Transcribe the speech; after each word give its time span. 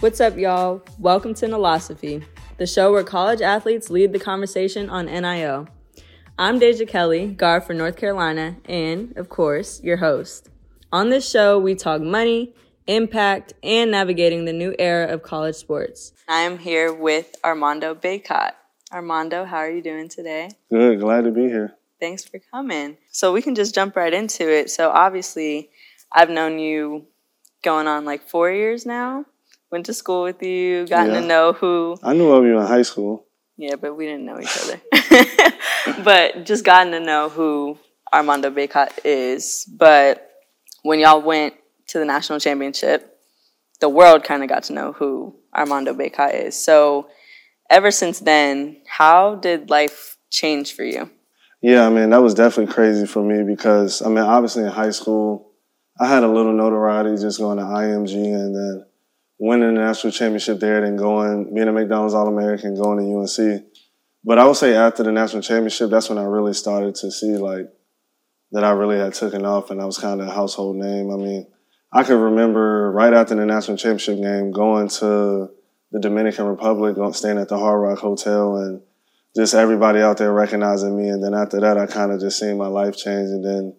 What's 0.00 0.18
up, 0.18 0.38
y'all? 0.38 0.80
Welcome 0.98 1.34
to 1.34 1.46
Nolosophy, 1.46 2.24
the 2.56 2.66
show 2.66 2.90
where 2.90 3.04
college 3.04 3.42
athletes 3.42 3.90
lead 3.90 4.14
the 4.14 4.18
conversation 4.18 4.88
on 4.88 5.04
NIL. 5.04 5.68
I'm 6.38 6.58
Deja 6.58 6.86
Kelly, 6.86 7.26
guard 7.26 7.64
for 7.64 7.74
North 7.74 7.98
Carolina, 7.98 8.56
and, 8.64 9.14
of 9.18 9.28
course, 9.28 9.82
your 9.82 9.98
host. 9.98 10.48
On 10.90 11.10
this 11.10 11.28
show, 11.28 11.58
we 11.58 11.74
talk 11.74 12.00
money, 12.00 12.54
impact, 12.86 13.52
and 13.62 13.90
navigating 13.90 14.46
the 14.46 14.54
new 14.54 14.74
era 14.78 15.12
of 15.12 15.22
college 15.22 15.56
sports. 15.56 16.14
I 16.26 16.40
am 16.40 16.56
here 16.56 16.94
with 16.94 17.36
Armando 17.44 17.94
Bacot. 17.94 18.52
Armando, 18.90 19.44
how 19.44 19.58
are 19.58 19.70
you 19.70 19.82
doing 19.82 20.08
today? 20.08 20.48
Good, 20.70 20.98
glad 21.00 21.24
to 21.24 21.30
be 21.30 21.42
here. 21.42 21.74
Thanks 22.00 22.24
for 22.24 22.40
coming. 22.50 22.96
So 23.10 23.34
we 23.34 23.42
can 23.42 23.54
just 23.54 23.74
jump 23.74 23.96
right 23.96 24.14
into 24.14 24.50
it. 24.50 24.70
So 24.70 24.88
obviously, 24.88 25.68
I've 26.10 26.30
known 26.30 26.58
you 26.58 27.04
going 27.62 27.86
on 27.86 28.06
like 28.06 28.26
four 28.26 28.50
years 28.50 28.86
now. 28.86 29.26
Went 29.70 29.86
to 29.86 29.94
school 29.94 30.24
with 30.24 30.42
you, 30.42 30.86
gotten 30.86 31.14
yeah. 31.14 31.20
to 31.20 31.26
know 31.26 31.52
who. 31.52 31.96
I 32.02 32.12
knew 32.12 32.30
of 32.30 32.44
you 32.44 32.58
in 32.58 32.66
high 32.66 32.82
school. 32.82 33.26
Yeah, 33.56 33.76
but 33.76 33.94
we 33.94 34.06
didn't 34.06 34.24
know 34.24 34.40
each 34.40 34.58
other. 34.64 34.80
but 36.04 36.44
just 36.44 36.64
gotten 36.64 36.92
to 36.92 37.00
know 37.00 37.28
who 37.28 37.78
Armando 38.12 38.50
Bacot 38.50 38.90
is. 39.04 39.68
But 39.70 40.28
when 40.82 40.98
y'all 40.98 41.22
went 41.22 41.54
to 41.88 41.98
the 41.98 42.04
national 42.04 42.40
championship, 42.40 43.18
the 43.80 43.88
world 43.88 44.24
kind 44.24 44.42
of 44.42 44.48
got 44.48 44.64
to 44.64 44.72
know 44.72 44.92
who 44.92 45.36
Armando 45.54 45.94
Bacot 45.94 46.34
is. 46.34 46.56
So 46.56 47.08
ever 47.68 47.90
since 47.90 48.20
then, 48.20 48.78
how 48.86 49.36
did 49.36 49.70
life 49.70 50.16
change 50.30 50.74
for 50.74 50.84
you? 50.84 51.10
Yeah, 51.62 51.86
I 51.86 51.90
mean, 51.90 52.10
that 52.10 52.22
was 52.22 52.34
definitely 52.34 52.72
crazy 52.72 53.06
for 53.06 53.22
me 53.22 53.42
because, 53.44 54.02
I 54.02 54.08
mean, 54.08 54.18
obviously 54.18 54.64
in 54.64 54.70
high 54.70 54.90
school, 54.90 55.52
I 56.00 56.08
had 56.08 56.22
a 56.22 56.28
little 56.28 56.54
notoriety 56.54 57.20
just 57.20 57.38
going 57.38 57.58
to 57.58 57.64
IMG 57.64 58.14
and 58.14 58.56
then 58.56 58.86
winning 59.40 59.74
the 59.74 59.80
national 59.80 60.12
championship 60.12 60.60
there, 60.60 60.82
then 60.82 60.96
going, 60.96 61.52
being 61.54 61.66
a 61.66 61.72
McDonald's 61.72 62.12
All 62.12 62.28
American, 62.28 62.74
going 62.74 62.98
to 62.98 63.18
UNC. 63.18 63.64
But 64.22 64.38
I 64.38 64.46
would 64.46 64.56
say 64.56 64.74
after 64.74 65.02
the 65.02 65.12
national 65.12 65.42
championship, 65.42 65.90
that's 65.90 66.10
when 66.10 66.18
I 66.18 66.24
really 66.24 66.52
started 66.52 66.94
to 66.96 67.10
see 67.10 67.38
like 67.38 67.66
that 68.52 68.64
I 68.64 68.72
really 68.72 68.98
had 68.98 69.14
taken 69.14 69.46
off 69.46 69.70
and 69.70 69.80
I 69.80 69.86
was 69.86 69.96
kind 69.96 70.20
of 70.20 70.28
a 70.28 70.30
household 70.30 70.76
name. 70.76 71.10
I 71.10 71.16
mean, 71.16 71.46
I 71.90 72.04
could 72.04 72.20
remember 72.20 72.92
right 72.92 73.14
after 73.14 73.34
the 73.34 73.46
national 73.46 73.78
championship 73.78 74.20
game 74.20 74.52
going 74.52 74.88
to 74.88 75.50
the 75.90 76.00
Dominican 76.00 76.44
Republic, 76.44 76.96
staying 77.14 77.38
at 77.38 77.48
the 77.48 77.58
Hard 77.58 77.80
Rock 77.80 77.98
Hotel, 77.98 78.56
and 78.56 78.82
just 79.34 79.54
everybody 79.54 80.00
out 80.00 80.18
there 80.18 80.32
recognizing 80.32 80.96
me. 80.96 81.08
And 81.08 81.24
then 81.24 81.34
after 81.34 81.60
that, 81.60 81.78
I 81.78 81.86
kind 81.86 82.12
of 82.12 82.20
just 82.20 82.38
seen 82.38 82.58
my 82.58 82.66
life 82.66 82.96
change. 82.96 83.30
And 83.30 83.44
then 83.44 83.76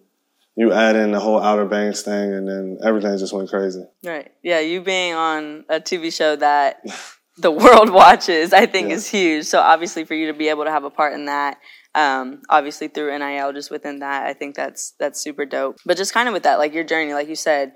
you 0.56 0.72
add 0.72 0.96
in 0.96 1.12
the 1.12 1.20
whole 1.20 1.40
Outer 1.40 1.66
Banks 1.66 2.02
thing, 2.02 2.34
and 2.34 2.46
then 2.48 2.78
everything 2.84 3.16
just 3.18 3.32
went 3.32 3.48
crazy. 3.48 3.84
Right. 4.04 4.32
Yeah. 4.42 4.60
You 4.60 4.80
being 4.80 5.14
on 5.14 5.64
a 5.68 5.80
TV 5.80 6.12
show 6.12 6.36
that 6.36 6.80
the 7.38 7.50
world 7.50 7.90
watches, 7.90 8.52
I 8.52 8.66
think, 8.66 8.88
yeah. 8.88 8.96
is 8.96 9.08
huge. 9.08 9.46
So 9.46 9.60
obviously, 9.60 10.04
for 10.04 10.14
you 10.14 10.26
to 10.26 10.34
be 10.34 10.48
able 10.48 10.64
to 10.64 10.70
have 10.70 10.84
a 10.84 10.90
part 10.90 11.14
in 11.14 11.26
that. 11.26 11.58
Um, 11.94 12.40
obviously 12.48 12.88
through 12.88 13.18
NIL, 13.18 13.52
just 13.52 13.70
within 13.70 13.98
that, 13.98 14.24
I 14.24 14.32
think 14.32 14.54
that's 14.54 14.94
that's 14.98 15.20
super 15.20 15.44
dope. 15.44 15.76
But 15.84 15.98
just 15.98 16.14
kind 16.14 16.26
of 16.26 16.32
with 16.32 16.44
that, 16.44 16.58
like 16.58 16.72
your 16.72 16.84
journey, 16.84 17.12
like 17.12 17.28
you 17.28 17.36
said, 17.36 17.74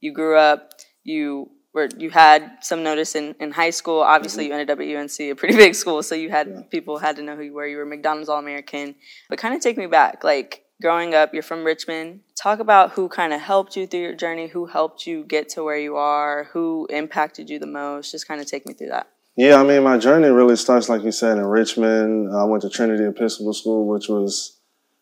you 0.00 0.12
grew 0.12 0.38
up, 0.38 0.70
you 1.02 1.50
where 1.76 1.88
you 1.98 2.08
had 2.08 2.52
some 2.62 2.82
notice 2.82 3.14
in, 3.14 3.34
in 3.38 3.50
high 3.50 3.68
school. 3.68 4.00
Obviously, 4.00 4.44
mm-hmm. 4.44 4.52
you 4.52 4.58
ended 4.58 4.70
up 4.70 4.80
at 4.80 4.96
UNC, 4.96 5.20
a 5.20 5.34
pretty 5.34 5.56
big 5.64 5.74
school, 5.74 6.02
so 6.02 6.14
you 6.14 6.30
had 6.30 6.48
yeah. 6.48 6.60
people 6.70 6.96
had 6.96 7.16
to 7.16 7.22
know 7.22 7.36
who 7.36 7.42
you 7.42 7.52
were. 7.52 7.66
You 7.66 7.76
were 7.76 7.84
McDonald's 7.84 8.30
All 8.30 8.38
American. 8.38 8.94
But 9.28 9.38
kind 9.38 9.54
of 9.54 9.60
take 9.60 9.76
me 9.76 9.86
back, 9.86 10.24
like 10.24 10.62
growing 10.80 11.14
up, 11.14 11.32
you're 11.32 11.42
from 11.42 11.64
Richmond. 11.64 12.20
Talk 12.40 12.58
about 12.58 12.92
who 12.92 13.08
kind 13.08 13.32
of 13.32 13.40
helped 13.40 13.76
you 13.76 13.86
through 13.86 14.00
your 14.00 14.14
journey, 14.14 14.48
who 14.48 14.66
helped 14.66 15.06
you 15.06 15.24
get 15.24 15.48
to 15.50 15.64
where 15.64 15.78
you 15.78 15.96
are, 15.96 16.44
who 16.52 16.86
impacted 16.90 17.50
you 17.50 17.58
the 17.58 17.66
most. 17.66 18.12
Just 18.12 18.28
kind 18.28 18.40
of 18.40 18.46
take 18.46 18.66
me 18.66 18.74
through 18.74 18.88
that. 18.88 19.08
Yeah, 19.36 19.56
I 19.56 19.64
mean, 19.64 19.82
my 19.82 19.98
journey 19.98 20.28
really 20.28 20.56
starts, 20.56 20.88
like 20.88 21.02
you 21.02 21.12
said, 21.12 21.36
in 21.36 21.44
Richmond. 21.44 22.34
I 22.34 22.44
went 22.44 22.62
to 22.62 22.70
Trinity 22.70 23.04
Episcopal 23.04 23.52
School, 23.52 23.86
which 23.86 24.08
was 24.08 24.58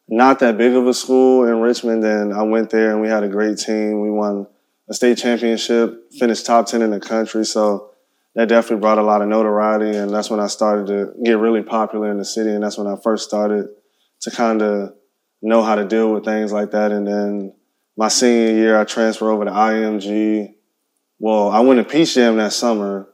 not 0.09 0.41
that 0.41 0.59
big 0.59 0.75
of 0.75 0.87
a 0.87 0.95
school 0.95 1.47
in 1.47 1.61
Richmond. 1.61 2.05
And 2.05 2.35
I 2.35 2.43
went 2.43 2.71
there 2.71 2.91
and 2.91 3.01
we 3.01 3.09
had 3.09 3.23
a 3.23 3.29
great 3.29 3.59
team. 3.59 4.01
We 4.01 4.11
won 4.11 4.47
a 4.89 4.95
state 4.95 5.19
championship, 5.19 6.13
finished 6.19 6.47
top 6.47 6.67
10 6.67 6.83
in 6.83 6.91
the 6.91 7.01
country. 7.01 7.45
So 7.45 7.91
that 8.35 8.49
definitely 8.49 8.81
brought 8.81 8.99
a 8.99 9.03
lot 9.03 9.23
of 9.23 9.29
notoriety. 9.29 9.97
And 9.97 10.13
that's 10.13 10.31
when 10.31 10.41
I 10.41 10.49
started 10.49 10.89
to 10.89 11.13
get 11.25 11.39
really 11.39 11.63
popular 11.63 12.11
in 12.11 12.19
the 12.19 12.25
city. 12.25 12.51
And 12.51 12.65
that's 12.65 12.77
when 12.77 12.89
I 12.89 12.97
first 13.03 13.29
started 13.29 13.69
to 14.23 14.31
kind 14.33 14.63
of 14.63 14.95
know 15.49 15.63
how 15.63 15.75
to 15.75 15.85
deal 15.85 16.13
with 16.13 16.25
things 16.25 16.53
like 16.53 16.71
that. 16.73 16.91
And 16.91 17.07
then 17.07 17.55
my 17.97 18.09
senior 18.09 18.55
year, 18.55 18.81
I 18.81 18.85
transferred 18.85 19.31
over 19.31 19.45
to 19.45 19.51
IMG. 19.51 20.55
Well, 21.19 21.51
I 21.51 21.61
went 21.61 21.79
to 21.79 21.91
Peach 21.91 22.15
Jam 22.15 22.37
that 22.39 22.53
summer. 22.53 23.09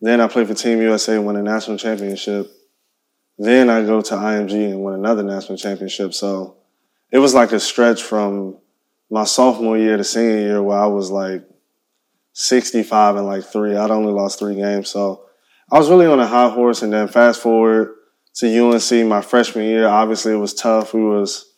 Then 0.00 0.20
I 0.20 0.28
played 0.28 0.46
for 0.46 0.54
Team 0.54 0.80
USA 0.82 1.16
and 1.16 1.24
won 1.24 1.36
a 1.36 1.42
national 1.42 1.78
championship. 1.78 2.50
Then 3.38 3.70
I 3.70 3.82
go 3.82 4.00
to 4.00 4.14
IMG 4.14 4.70
and 4.70 4.84
win 4.84 4.94
another 4.94 5.22
national 5.22 5.58
championship. 5.58 6.14
So 6.14 6.58
it 7.10 7.18
was 7.18 7.34
like 7.34 7.52
a 7.52 7.60
stretch 7.60 8.02
from 8.02 8.58
my 9.10 9.24
sophomore 9.24 9.78
year 9.78 9.96
to 9.96 10.04
senior 10.04 10.38
year 10.38 10.62
where 10.62 10.78
I 10.78 10.86
was 10.86 11.10
like 11.10 11.44
65 12.34 13.16
and 13.16 13.26
like 13.26 13.44
three. 13.44 13.74
I'd 13.74 13.90
only 13.90 14.12
lost 14.12 14.38
three 14.38 14.56
games. 14.56 14.90
So 14.90 15.24
I 15.72 15.78
was 15.78 15.88
really 15.88 16.06
on 16.06 16.20
a 16.20 16.26
high 16.26 16.50
horse. 16.50 16.82
And 16.82 16.92
then 16.92 17.08
fast 17.08 17.40
forward 17.40 17.94
to 18.36 18.46
UNC 18.46 19.08
my 19.08 19.22
freshman 19.22 19.64
year, 19.64 19.88
obviously 19.88 20.32
it 20.32 20.36
was 20.36 20.54
tough. 20.54 20.92
We 20.92 21.02
was 21.02 21.53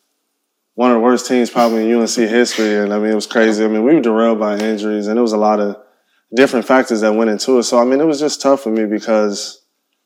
one 0.77 0.91
of 0.91 0.97
the 0.97 1.01
worst 1.01 1.25
teams 1.25 1.49
probably 1.49 1.89
in 1.89 1.99
UNC 1.99 2.11
history. 2.11 2.77
And 2.77 2.93
I 2.93 2.99
mean, 2.99 3.09
it 3.09 3.15
was 3.15 3.25
crazy. 3.25 3.65
I 3.65 3.67
mean, 3.67 3.83
we 3.83 3.95
were 3.95 3.99
derailed 3.99 4.39
by 4.39 4.59
injuries 4.59 5.07
and 5.07 5.17
it 5.17 5.21
was 5.23 5.33
a 5.33 5.37
lot 5.37 5.59
of 5.59 5.75
different 6.35 6.67
factors 6.67 7.01
that 7.01 7.15
went 7.15 7.31
into 7.31 7.57
it. 7.57 7.63
So, 7.63 7.79
I 7.79 7.83
mean, 7.83 7.99
it 7.99 8.05
was 8.05 8.19
just 8.19 8.43
tough 8.43 8.61
for 8.61 8.69
me 8.69 8.85
because 8.85 9.65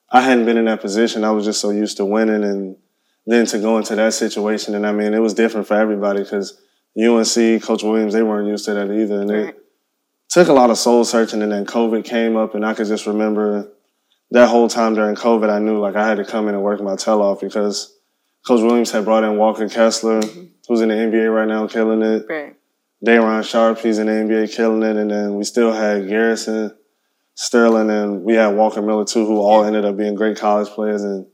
I 0.10 0.22
hadn't 0.22 0.46
been 0.46 0.56
in 0.56 0.64
that 0.66 0.80
position. 0.80 1.26
I 1.26 1.32
was 1.32 1.44
just 1.44 1.60
so 1.60 1.72
used 1.72 1.98
to 1.98 2.06
winning 2.06 2.46
and 2.46 2.78
then 3.26 3.46
to 3.48 3.60
go 3.60 3.78
into 3.78 3.98
that 3.98 4.14
situation. 4.14 4.74
And 4.74 4.88
I 4.88 4.94
mean, 4.94 5.14
it 5.14 5.20
was 5.20 5.34
different 5.34 5.68
for 5.68 5.74
everybody 5.74 6.24
because 6.24 6.58
UNC, 6.98 7.64
Coach 7.64 7.84
Williams, 7.84 8.14
they 8.14 8.24
weren't 8.24 8.48
used 8.48 8.64
to 8.66 8.74
that 8.74 8.90
either. 8.90 9.20
And 9.20 9.30
it 9.30 9.58
took 10.30 10.48
a 10.48 10.54
lot 10.54 10.70
of 10.70 10.78
soul 10.78 11.04
searching. 11.04 11.42
And 11.42 11.52
then 11.52 11.66
COVID 11.66 12.06
came 12.06 12.38
up, 12.38 12.56
and 12.56 12.66
I 12.66 12.76
could 12.76 12.88
just 12.88 13.08
remember 13.08 13.70
that 14.30 14.48
whole 14.48 14.70
time 14.70 14.96
during 14.96 15.16
COVID, 15.16 15.50
I 15.50 15.60
knew 15.60 15.80
like 15.80 15.98
I 15.98 16.08
had 16.08 16.16
to 16.16 16.24
come 16.24 16.48
in 16.48 16.56
and 16.56 16.64
work 16.64 16.80
my 16.80 16.96
tail 16.96 17.22
off 17.22 17.42
because 17.42 17.94
Coach 18.46 18.62
Williams 18.62 18.92
had 18.92 19.06
brought 19.06 19.24
in 19.24 19.38
Walker 19.38 19.70
Kessler, 19.70 20.22
mm-hmm. 20.22 20.46
who's 20.68 20.82
in 20.82 20.90
the 20.90 20.96
NBA 20.96 21.34
right 21.34 21.48
now, 21.48 21.68
killing 21.68 22.02
it. 22.02 22.26
Right. 22.28 22.56
Day'Ron 23.04 23.44
Sharpe, 23.44 23.80
he's 23.80 23.98
in 23.98 24.08
the 24.08 24.14
NBA, 24.14 24.56
killing 24.56 24.84
it. 24.84 24.96
And 24.96 25.10
then 25.10 25.36
we 25.36 25.44
still 25.44 25.74
had 25.74 26.08
Garrison, 26.08 26.76
Sterling, 27.36 27.90
and 27.90 28.24
we 28.24 28.36
had 28.36 28.50
Walker 28.50 28.82
Miller 28.82 29.06
too, 29.06 29.26
who 29.26 29.40
all 29.40 29.64
ended 29.64 29.86
up 29.86 29.98
being 29.98 30.16
great 30.16 30.38
college 30.38 30.70
players. 30.70 31.04
And 31.04 31.26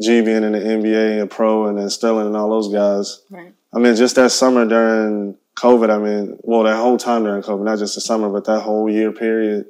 G 0.00 0.22
being 0.22 0.42
in 0.42 0.52
the 0.52 0.58
NBA 0.58 1.20
and 1.20 1.30
pro, 1.30 1.66
and 1.66 1.78
then 1.78 1.88
Sterling 1.88 2.26
and 2.26 2.36
all 2.36 2.50
those 2.50 2.72
guys. 2.72 3.22
Right. 3.30 3.54
I 3.72 3.78
mean, 3.78 3.94
just 3.94 4.16
that 4.16 4.32
summer 4.32 4.66
during 4.66 5.36
COVID, 5.56 5.90
I 5.90 5.98
mean, 5.98 6.38
well, 6.42 6.64
that 6.64 6.76
whole 6.76 6.98
time 6.98 7.22
during 7.22 7.42
COVID, 7.42 7.62
not 7.64 7.78
just 7.78 7.94
the 7.94 8.00
summer, 8.00 8.28
but 8.28 8.44
that 8.46 8.60
whole 8.60 8.90
year 8.90 9.12
period, 9.12 9.66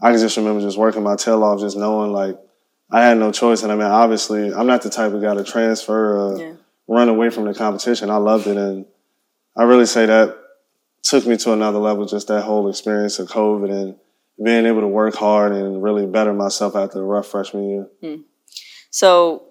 I 0.00 0.10
can 0.10 0.20
just 0.20 0.36
remember 0.36 0.60
just 0.60 0.76
working 0.76 1.02
my 1.02 1.16
tail 1.16 1.44
off, 1.44 1.60
just 1.60 1.76
knowing 1.76 2.12
like 2.12 2.36
I 2.94 3.02
had 3.02 3.18
no 3.18 3.32
choice. 3.32 3.64
And 3.64 3.72
I 3.72 3.74
mean, 3.74 3.88
obviously, 3.88 4.54
I'm 4.54 4.68
not 4.68 4.82
the 4.82 4.90
type 4.90 5.12
of 5.12 5.20
guy 5.20 5.34
to 5.34 5.42
transfer, 5.42 6.16
or 6.16 6.38
yeah. 6.38 6.52
run 6.86 7.08
away 7.08 7.28
from 7.30 7.44
the 7.44 7.52
competition. 7.52 8.08
I 8.08 8.18
loved 8.18 8.46
it. 8.46 8.56
And 8.56 8.86
I 9.56 9.64
really 9.64 9.86
say 9.86 10.06
that 10.06 10.36
took 11.02 11.26
me 11.26 11.36
to 11.38 11.52
another 11.52 11.78
level, 11.78 12.06
just 12.06 12.28
that 12.28 12.42
whole 12.42 12.68
experience 12.68 13.18
of 13.18 13.28
COVID 13.28 13.70
and 13.72 13.96
being 14.42 14.66
able 14.66 14.82
to 14.82 14.86
work 14.86 15.16
hard 15.16 15.50
and 15.50 15.82
really 15.82 16.06
better 16.06 16.32
myself 16.32 16.76
after 16.76 16.98
the 16.98 17.04
rough 17.04 17.26
freshman 17.26 17.68
year. 17.68 17.88
Hmm. 18.00 18.22
So 18.90 19.48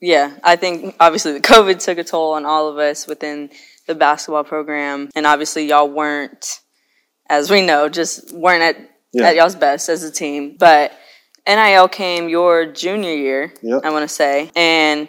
yeah, 0.00 0.32
I 0.42 0.56
think 0.56 0.96
obviously 0.98 1.32
the 1.32 1.40
COVID 1.40 1.78
took 1.78 1.98
a 1.98 2.04
toll 2.04 2.32
on 2.32 2.46
all 2.46 2.68
of 2.68 2.78
us 2.78 3.06
within 3.06 3.50
the 3.86 3.94
basketball 3.94 4.44
program, 4.44 5.10
and 5.14 5.26
obviously 5.26 5.68
y'all 5.68 5.90
weren't, 5.90 6.60
as 7.28 7.50
we 7.50 7.60
know, 7.60 7.90
just 7.90 8.32
weren't 8.32 8.62
at 8.62 8.90
yeah. 9.12 9.28
at 9.28 9.36
y'all's 9.36 9.56
best 9.56 9.90
as 9.90 10.02
a 10.04 10.10
team. 10.10 10.56
But 10.58 10.92
NIL 11.46 11.88
came 11.88 12.28
your 12.28 12.66
junior 12.66 13.14
year, 13.14 13.52
yep. 13.62 13.82
I 13.84 13.90
want 13.90 14.08
to 14.08 14.14
say, 14.14 14.50
and 14.54 15.08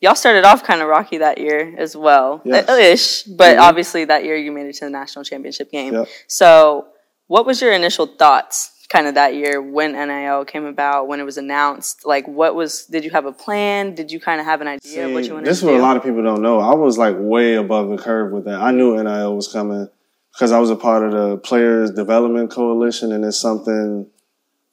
y'all 0.00 0.14
started 0.14 0.44
off 0.44 0.64
kind 0.64 0.80
of 0.80 0.88
rocky 0.88 1.18
that 1.18 1.38
year 1.38 1.74
as 1.76 1.96
well, 1.96 2.40
yes. 2.44 2.68
ish. 2.68 3.22
But 3.24 3.56
mm-hmm. 3.56 3.62
obviously 3.62 4.04
that 4.06 4.24
year 4.24 4.36
you 4.36 4.52
made 4.52 4.66
it 4.66 4.74
to 4.76 4.86
the 4.86 4.90
national 4.90 5.24
championship 5.24 5.70
game. 5.70 5.92
Yep. 5.92 6.08
So, 6.28 6.88
what 7.26 7.44
was 7.44 7.60
your 7.60 7.72
initial 7.72 8.06
thoughts 8.06 8.72
kind 8.88 9.08
of 9.08 9.16
that 9.16 9.34
year 9.34 9.60
when 9.60 9.92
NIL 9.92 10.44
came 10.44 10.64
about, 10.64 11.08
when 11.08 11.18
it 11.20 11.24
was 11.24 11.38
announced? 11.38 12.06
Like, 12.06 12.26
what 12.26 12.54
was, 12.54 12.86
did 12.86 13.04
you 13.04 13.10
have 13.10 13.26
a 13.26 13.32
plan? 13.32 13.94
Did 13.94 14.12
you 14.12 14.20
kind 14.20 14.40
of 14.40 14.46
have 14.46 14.60
an 14.60 14.68
idea 14.68 14.92
See, 14.92 15.00
of 15.00 15.12
what 15.12 15.24
you 15.24 15.34
wanted 15.34 15.46
this 15.46 15.58
to 15.60 15.66
do? 15.66 15.66
This 15.66 15.76
is 15.76 15.80
what 15.80 15.80
a 15.80 15.82
lot 15.82 15.96
of 15.96 16.04
people 16.04 16.22
don't 16.22 16.40
know. 16.40 16.60
I 16.60 16.74
was 16.74 16.96
like 16.96 17.16
way 17.18 17.54
above 17.54 17.88
the 17.90 17.98
curve 17.98 18.32
with 18.32 18.44
that. 18.44 18.60
I 18.60 18.70
knew 18.70 19.02
NIL 19.02 19.34
was 19.34 19.48
coming 19.48 19.88
because 20.32 20.52
I 20.52 20.60
was 20.60 20.70
a 20.70 20.76
part 20.76 21.02
of 21.02 21.12
the 21.12 21.38
Players 21.38 21.90
Development 21.90 22.50
Coalition, 22.50 23.10
and 23.10 23.24
it's 23.24 23.40
something 23.40 24.06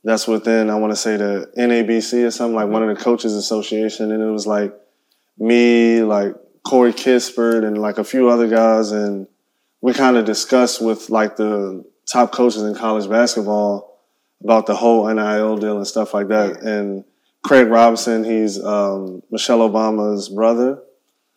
that's 0.03 0.27
within, 0.27 0.69
I 0.69 0.75
want 0.75 0.91
to 0.91 0.97
say 0.97 1.17
the 1.17 1.51
NABC 1.57 2.25
or 2.25 2.31
something, 2.31 2.55
like 2.55 2.67
one 2.67 2.83
of 2.87 2.95
the 2.95 3.01
coaches 3.01 3.33
association. 3.33 4.11
And 4.11 4.21
it 4.21 4.31
was 4.31 4.45
like 4.45 4.73
me, 5.37 6.01
like 6.01 6.35
Corey 6.63 6.93
Kispert 6.93 7.65
and 7.65 7.77
like 7.77 7.97
a 7.97 8.03
few 8.03 8.29
other 8.29 8.47
guys. 8.47 8.91
And 8.91 9.27
we 9.81 9.93
kind 9.93 10.17
of 10.17 10.25
discussed 10.25 10.81
with 10.81 11.09
like 11.09 11.37
the 11.37 11.85
top 12.11 12.31
coaches 12.31 12.63
in 12.63 12.75
college 12.75 13.09
basketball 13.09 14.01
about 14.43 14.65
the 14.65 14.75
whole 14.75 15.07
NIL 15.07 15.57
deal 15.57 15.77
and 15.77 15.87
stuff 15.87 16.13
like 16.13 16.27
that. 16.27 16.61
And 16.61 17.05
Craig 17.43 17.67
Robinson, 17.67 18.23
he's 18.23 18.61
um, 18.63 19.21
Michelle 19.31 19.69
Obama's 19.69 20.29
brother. 20.29 20.81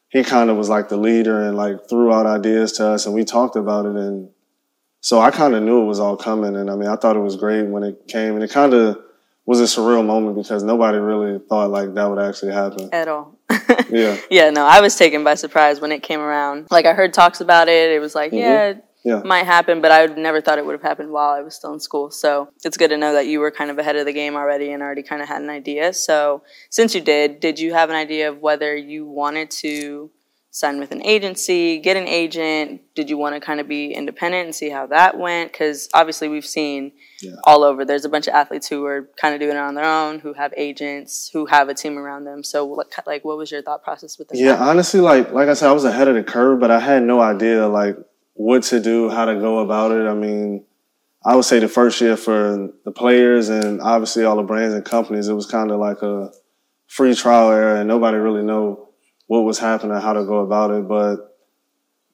He 0.08 0.22
kind 0.22 0.50
of 0.50 0.56
was 0.56 0.68
like 0.68 0.88
the 0.88 0.96
leader 0.96 1.42
and 1.42 1.56
like 1.56 1.88
threw 1.88 2.12
out 2.12 2.26
ideas 2.26 2.72
to 2.72 2.86
us, 2.86 3.06
and 3.06 3.14
we 3.14 3.24
talked 3.24 3.56
about 3.56 3.86
it. 3.86 3.96
And 3.96 4.30
so 5.06 5.20
I 5.20 5.30
kind 5.30 5.54
of 5.54 5.62
knew 5.62 5.82
it 5.82 5.84
was 5.84 6.00
all 6.00 6.16
coming. 6.16 6.56
And 6.56 6.68
I 6.68 6.74
mean, 6.74 6.88
I 6.88 6.96
thought 6.96 7.14
it 7.14 7.20
was 7.20 7.36
great 7.36 7.62
when 7.62 7.84
it 7.84 8.08
came, 8.08 8.34
and 8.34 8.42
it 8.42 8.50
kind 8.50 8.74
of 8.74 8.98
was 9.44 9.60
a 9.60 9.62
surreal 9.62 10.04
moment 10.04 10.34
because 10.34 10.64
nobody 10.64 10.98
really 10.98 11.38
thought 11.48 11.70
like 11.70 11.94
that 11.94 12.06
would 12.06 12.18
actually 12.18 12.52
happen 12.52 12.88
at 12.92 13.06
all. 13.06 13.38
yeah. 13.88 14.16
Yeah, 14.28 14.50
no, 14.50 14.66
I 14.66 14.80
was 14.80 14.96
taken 14.96 15.22
by 15.22 15.36
surprise 15.36 15.80
when 15.80 15.92
it 15.92 16.02
came 16.02 16.18
around. 16.18 16.66
Like 16.72 16.86
I 16.86 16.92
heard 16.92 17.14
talks 17.14 17.40
about 17.40 17.68
it. 17.68 17.92
It 17.92 18.00
was 18.00 18.16
like, 18.16 18.32
mm-hmm. 18.32 18.38
yeah, 18.38 18.72
yeah. 19.04 19.22
might 19.24 19.44
happen, 19.44 19.80
but 19.80 19.92
I 19.92 20.06
never 20.06 20.40
thought 20.40 20.58
it 20.58 20.66
would 20.66 20.72
have 20.72 20.82
happened 20.82 21.12
while 21.12 21.30
I 21.30 21.40
was 21.40 21.54
still 21.54 21.72
in 21.72 21.78
school. 21.78 22.10
So 22.10 22.48
it's 22.64 22.76
good 22.76 22.90
to 22.90 22.96
know 22.96 23.12
that 23.12 23.28
you 23.28 23.38
were 23.38 23.52
kind 23.52 23.70
of 23.70 23.78
ahead 23.78 23.94
of 23.94 24.06
the 24.06 24.12
game 24.12 24.34
already 24.34 24.72
and 24.72 24.82
already 24.82 25.04
kind 25.04 25.22
of 25.22 25.28
had 25.28 25.40
an 25.40 25.50
idea. 25.50 25.92
So 25.92 26.42
since 26.68 26.96
you 26.96 27.00
did, 27.00 27.38
did 27.38 27.60
you 27.60 27.74
have 27.74 27.90
an 27.90 27.96
idea 27.96 28.28
of 28.28 28.40
whether 28.40 28.76
you 28.76 29.06
wanted 29.06 29.52
to 29.62 30.10
sign 30.56 30.78
with 30.78 30.90
an 30.90 31.04
agency, 31.04 31.78
get 31.78 31.98
an 31.98 32.08
agent? 32.08 32.80
Did 32.94 33.10
you 33.10 33.18
want 33.18 33.34
to 33.34 33.40
kind 33.40 33.60
of 33.60 33.68
be 33.68 33.92
independent 33.92 34.46
and 34.46 34.54
see 34.54 34.70
how 34.70 34.86
that 34.86 35.18
went? 35.18 35.52
Because 35.52 35.86
obviously 35.92 36.28
we've 36.28 36.46
seen 36.46 36.92
yeah. 37.20 37.32
all 37.44 37.62
over. 37.62 37.84
There's 37.84 38.06
a 38.06 38.08
bunch 38.08 38.26
of 38.26 38.32
athletes 38.32 38.66
who 38.66 38.82
are 38.86 39.10
kind 39.20 39.34
of 39.34 39.40
doing 39.40 39.54
it 39.54 39.60
on 39.60 39.74
their 39.74 39.84
own, 39.84 40.18
who 40.18 40.32
have 40.32 40.54
agents, 40.56 41.28
who 41.30 41.44
have 41.44 41.68
a 41.68 41.74
team 41.74 41.98
around 41.98 42.24
them. 42.24 42.42
So, 42.42 42.64
what, 42.64 42.90
like, 43.06 43.22
what 43.22 43.36
was 43.36 43.50
your 43.50 43.60
thought 43.60 43.84
process 43.84 44.18
with 44.18 44.28
that? 44.28 44.38
Yeah, 44.38 44.56
honestly, 44.56 45.00
like 45.00 45.30
like 45.30 45.48
I 45.48 45.52
said, 45.52 45.68
I 45.68 45.72
was 45.72 45.84
ahead 45.84 46.08
of 46.08 46.14
the 46.14 46.24
curve, 46.24 46.58
but 46.58 46.70
I 46.70 46.80
had 46.80 47.02
no 47.02 47.20
idea 47.20 47.68
like 47.68 47.98
what 48.32 48.62
to 48.64 48.80
do, 48.80 49.10
how 49.10 49.26
to 49.26 49.34
go 49.34 49.58
about 49.58 49.92
it. 49.92 50.06
I 50.06 50.14
mean, 50.14 50.64
I 51.22 51.36
would 51.36 51.44
say 51.44 51.58
the 51.58 51.68
first 51.68 52.00
year 52.00 52.16
for 52.16 52.70
the 52.86 52.92
players 52.92 53.50
and 53.50 53.82
obviously 53.82 54.24
all 54.24 54.36
the 54.36 54.42
brands 54.42 54.74
and 54.74 54.86
companies, 54.86 55.28
it 55.28 55.34
was 55.34 55.44
kind 55.44 55.70
of 55.70 55.78
like 55.78 56.00
a 56.00 56.32
free 56.86 57.14
trial 57.14 57.52
era, 57.52 57.80
and 57.80 57.88
nobody 57.88 58.16
really 58.16 58.42
know 58.42 58.85
what 59.26 59.40
was 59.40 59.58
happening, 59.58 59.96
how 60.00 60.12
to 60.12 60.24
go 60.24 60.38
about 60.38 60.70
it. 60.70 60.88
But 60.88 61.36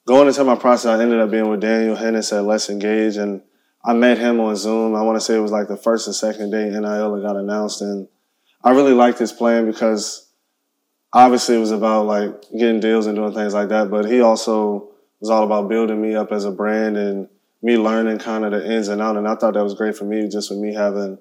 going 0.07 0.29
into 0.29 0.45
my 0.45 0.57
process, 0.57 0.87
I 0.87 1.03
ended 1.03 1.21
up 1.21 1.31
being 1.31 1.49
with 1.49 1.61
Daniel 1.61 1.97
Hennis 1.97 2.37
at 2.37 2.45
Let's 2.45 2.71
Engage, 2.71 3.17
and 3.17 3.43
I 3.85 3.93
met 3.93 4.19
him 4.19 4.41
on 4.41 4.57
Zoom. 4.57 4.95
I 4.95 5.03
want 5.03 5.17
to 5.17 5.21
say 5.21 5.37
it 5.37 5.41
was 5.41 5.53
like 5.53 5.69
the 5.69 5.77
first 5.77 6.07
and 6.07 6.17
second 6.17 6.51
day 6.51 6.69
NIL 6.69 7.23
got 7.23 7.37
announced, 7.37 7.83
and 7.83 8.09
I 8.63 8.71
really 8.71 8.93
liked 8.93 9.19
his 9.19 9.33
plan 9.33 9.67
because 9.67 10.31
obviously 11.13 11.57
it 11.57 11.61
was 11.61 11.73
about 11.73 12.07
like 12.07 12.43
getting 12.57 12.81
deals 12.81 13.07
and 13.07 13.17
doing 13.17 13.35
things 13.35 13.55
like 13.55 13.69
that, 13.69 13.91
but 13.91 14.07
he 14.07 14.21
also 14.21 14.91
was 15.21 15.31
all 15.31 15.45
about 15.45 15.69
building 15.69 16.01
me 16.01 16.15
up 16.15 16.33
as 16.33 16.45
a 16.45 16.51
brand 16.51 16.97
and 16.97 17.29
me 17.63 17.77
learning 17.77 18.19
kind 18.19 18.45
of 18.45 18.51
the 18.51 18.73
ins 18.73 18.89
and 18.89 19.01
out. 19.01 19.17
And 19.17 19.29
I 19.29 19.37
thought 19.37 19.55
that 19.55 19.63
was 19.63 19.75
great 19.75 19.97
for 19.97 20.05
me, 20.05 20.29
just 20.29 20.51
with 20.51 20.59
me 20.59 20.75
having 20.75 21.19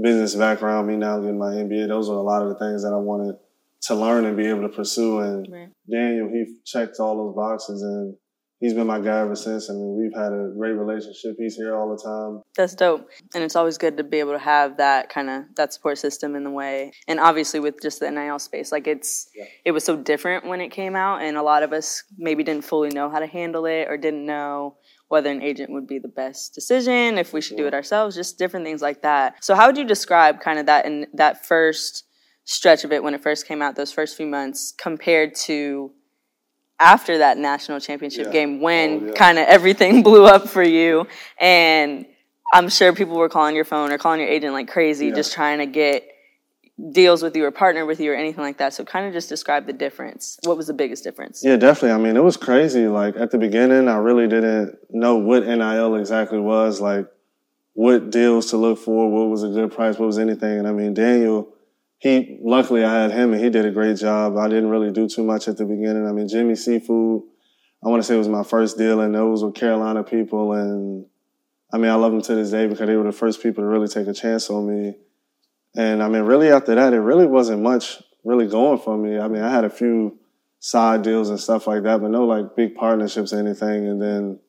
business 0.00 0.34
background, 0.34 0.88
me 0.88 0.96
now 0.96 1.18
getting 1.18 1.38
my 1.38 1.52
MBA. 1.52 1.88
Those 1.88 2.08
are 2.08 2.16
a 2.16 2.22
lot 2.22 2.42
of 2.42 2.48
the 2.48 2.54
things 2.54 2.82
that 2.82 2.92
I 2.92 2.96
wanted 2.96 3.36
to 3.82 3.94
learn 3.94 4.24
and 4.24 4.36
be 4.36 4.46
able 4.46 4.62
to 4.62 4.68
pursue. 4.68 5.20
And 5.20 5.46
right. 5.50 5.68
Daniel, 5.90 6.28
he 6.28 6.44
checked 6.64 7.00
all 7.00 7.16
those 7.16 7.34
boxes 7.34 7.82
and 7.82 8.16
he's 8.62 8.74
been 8.74 8.86
my 8.86 9.00
guy 9.00 9.18
ever 9.18 9.34
since. 9.34 9.68
I 9.68 9.74
mean, 9.74 9.98
we've 10.00 10.18
had 10.18 10.32
a 10.32 10.52
great 10.56 10.72
relationship. 10.72 11.34
He's 11.36 11.56
here 11.56 11.74
all 11.74 11.90
the 11.90 12.02
time. 12.02 12.42
That's 12.56 12.74
dope. 12.74 13.08
And 13.34 13.42
it's 13.42 13.56
always 13.56 13.76
good 13.76 13.96
to 13.96 14.04
be 14.04 14.20
able 14.20 14.32
to 14.32 14.38
have 14.38 14.76
that 14.76 15.08
kind 15.08 15.28
of 15.28 15.42
that 15.56 15.72
support 15.72 15.98
system 15.98 16.36
in 16.36 16.44
the 16.44 16.50
way. 16.50 16.92
And 17.08 17.18
obviously 17.18 17.60
with 17.60 17.82
just 17.82 18.00
the 18.00 18.10
NIL 18.10 18.38
space, 18.38 18.70
like 18.72 18.86
it's 18.86 19.28
yeah. 19.34 19.44
it 19.64 19.72
was 19.72 19.84
so 19.84 19.96
different 19.96 20.46
when 20.46 20.60
it 20.60 20.70
came 20.70 20.94
out 20.94 21.22
and 21.22 21.36
a 21.36 21.42
lot 21.42 21.64
of 21.64 21.72
us 21.72 22.04
maybe 22.16 22.44
didn't 22.44 22.64
fully 22.64 22.90
know 22.90 23.10
how 23.10 23.18
to 23.18 23.26
handle 23.26 23.66
it 23.66 23.88
or 23.88 23.96
didn't 23.96 24.24
know 24.24 24.76
whether 25.08 25.30
an 25.30 25.42
agent 25.42 25.70
would 25.70 25.86
be 25.86 25.98
the 25.98 26.08
best 26.08 26.54
decision, 26.54 27.18
if 27.18 27.34
we 27.34 27.42
should 27.42 27.58
do 27.58 27.66
it 27.66 27.74
ourselves, 27.74 28.16
just 28.16 28.38
different 28.38 28.64
things 28.64 28.80
like 28.80 29.02
that. 29.02 29.44
So 29.44 29.54
how 29.54 29.66
would 29.66 29.76
you 29.76 29.84
describe 29.84 30.40
kind 30.40 30.58
of 30.58 30.64
that 30.66 30.86
in 30.86 31.06
that 31.12 31.44
first 31.44 32.04
stretch 32.44 32.84
of 32.84 32.92
it 32.92 33.02
when 33.02 33.14
it 33.14 33.22
first 33.22 33.46
came 33.46 33.62
out, 33.62 33.76
those 33.76 33.92
first 33.92 34.16
few 34.16 34.26
months, 34.26 34.72
compared 34.76 35.34
to 35.34 35.92
after 36.80 37.18
that 37.18 37.38
national 37.38 37.78
championship 37.80 38.26
yeah. 38.26 38.32
game 38.32 38.60
when 38.60 38.90
oh, 38.90 39.06
yeah. 39.06 39.12
kind 39.12 39.38
of 39.38 39.46
everything 39.46 40.02
blew 40.08 40.24
up 40.24 40.48
for 40.48 40.62
you. 40.62 41.06
And 41.40 42.06
I'm 42.52 42.68
sure 42.68 42.92
people 42.92 43.16
were 43.16 43.28
calling 43.28 43.54
your 43.54 43.64
phone 43.64 43.92
or 43.92 43.98
calling 43.98 44.20
your 44.20 44.28
agent 44.28 44.52
like 44.52 44.68
crazy, 44.68 45.06
yeah. 45.06 45.14
just 45.14 45.32
trying 45.32 45.58
to 45.58 45.66
get 45.66 46.08
deals 46.90 47.22
with 47.22 47.36
you 47.36 47.44
or 47.44 47.50
partner 47.50 47.86
with 47.86 48.00
you 48.00 48.12
or 48.12 48.14
anything 48.14 48.42
like 48.42 48.58
that. 48.58 48.74
So 48.74 48.84
kind 48.84 49.06
of 49.06 49.12
just 49.12 49.28
describe 49.28 49.66
the 49.66 49.72
difference. 49.72 50.38
What 50.44 50.56
was 50.56 50.66
the 50.66 50.74
biggest 50.74 51.04
difference? 51.04 51.42
Yeah, 51.44 51.56
definitely. 51.56 51.92
I 51.92 51.98
mean, 51.98 52.16
it 52.16 52.24
was 52.24 52.36
crazy. 52.36 52.88
Like 52.88 53.16
at 53.16 53.30
the 53.30 53.38
beginning, 53.38 53.88
I 53.88 53.96
really 53.96 54.26
didn't 54.26 54.76
know 54.90 55.16
what 55.16 55.46
NIL 55.46 55.94
exactly 55.96 56.40
was, 56.40 56.80
like 56.80 57.06
what 57.74 58.10
deals 58.10 58.50
to 58.50 58.56
look 58.56 58.78
for, 58.78 59.10
what 59.10 59.30
was 59.30 59.42
a 59.44 59.48
good 59.48 59.72
price, 59.72 59.98
what 59.98 60.06
was 60.06 60.18
anything. 60.18 60.58
And 60.58 60.66
I 60.66 60.72
mean, 60.72 60.94
Daniel, 60.94 61.51
he 62.02 62.36
luckily 62.42 62.84
I 62.84 63.02
had 63.02 63.12
him 63.12 63.32
and 63.32 63.40
he 63.40 63.48
did 63.48 63.64
a 63.64 63.70
great 63.70 63.96
job. 63.96 64.36
I 64.36 64.48
didn't 64.48 64.70
really 64.70 64.90
do 64.90 65.08
too 65.08 65.22
much 65.22 65.46
at 65.46 65.56
the 65.56 65.64
beginning. 65.64 66.04
I 66.04 66.10
mean, 66.10 66.26
Jimmy 66.26 66.56
Seafood, 66.56 67.22
I 67.84 67.88
want 67.88 68.02
to 68.02 68.06
say 68.06 68.16
it 68.16 68.18
was 68.18 68.26
my 68.26 68.42
first 68.42 68.76
deal, 68.76 69.00
and 69.00 69.14
those 69.14 69.44
were 69.44 69.52
Carolina 69.52 70.02
people, 70.02 70.52
and 70.52 71.06
I 71.72 71.78
mean, 71.78 71.92
I 71.92 71.94
love 71.94 72.10
them 72.10 72.20
to 72.22 72.34
this 72.34 72.50
day 72.50 72.66
because 72.66 72.88
they 72.88 72.96
were 72.96 73.04
the 73.04 73.12
first 73.12 73.40
people 73.40 73.62
to 73.62 73.68
really 73.68 73.86
take 73.86 74.08
a 74.08 74.12
chance 74.12 74.50
on 74.50 74.66
me. 74.66 74.96
And 75.76 76.02
I 76.02 76.08
mean, 76.08 76.22
really 76.22 76.50
after 76.50 76.74
that, 76.74 76.92
it 76.92 76.98
really 76.98 77.26
wasn't 77.26 77.62
much 77.62 78.02
really 78.24 78.48
going 78.48 78.80
for 78.80 78.98
me. 78.98 79.20
I 79.20 79.28
mean, 79.28 79.42
I 79.42 79.50
had 79.50 79.64
a 79.64 79.70
few 79.70 80.18
side 80.58 81.02
deals 81.02 81.30
and 81.30 81.38
stuff 81.38 81.68
like 81.68 81.84
that, 81.84 82.00
but 82.00 82.10
no 82.10 82.24
like 82.24 82.56
big 82.56 82.74
partnerships 82.74 83.32
or 83.32 83.38
anything. 83.38 83.86
And 83.86 84.02
then 84.02 84.40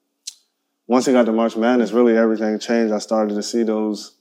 once 0.88 1.08
it 1.08 1.14
got 1.14 1.28
to 1.28 1.32
March 1.32 1.56
Madness, 1.56 1.92
really 1.92 2.18
everything 2.18 2.58
changed. 2.58 2.92
I 2.92 2.98
started 2.98 3.36
to 3.36 3.44
see 3.44 3.62
those 3.62 4.18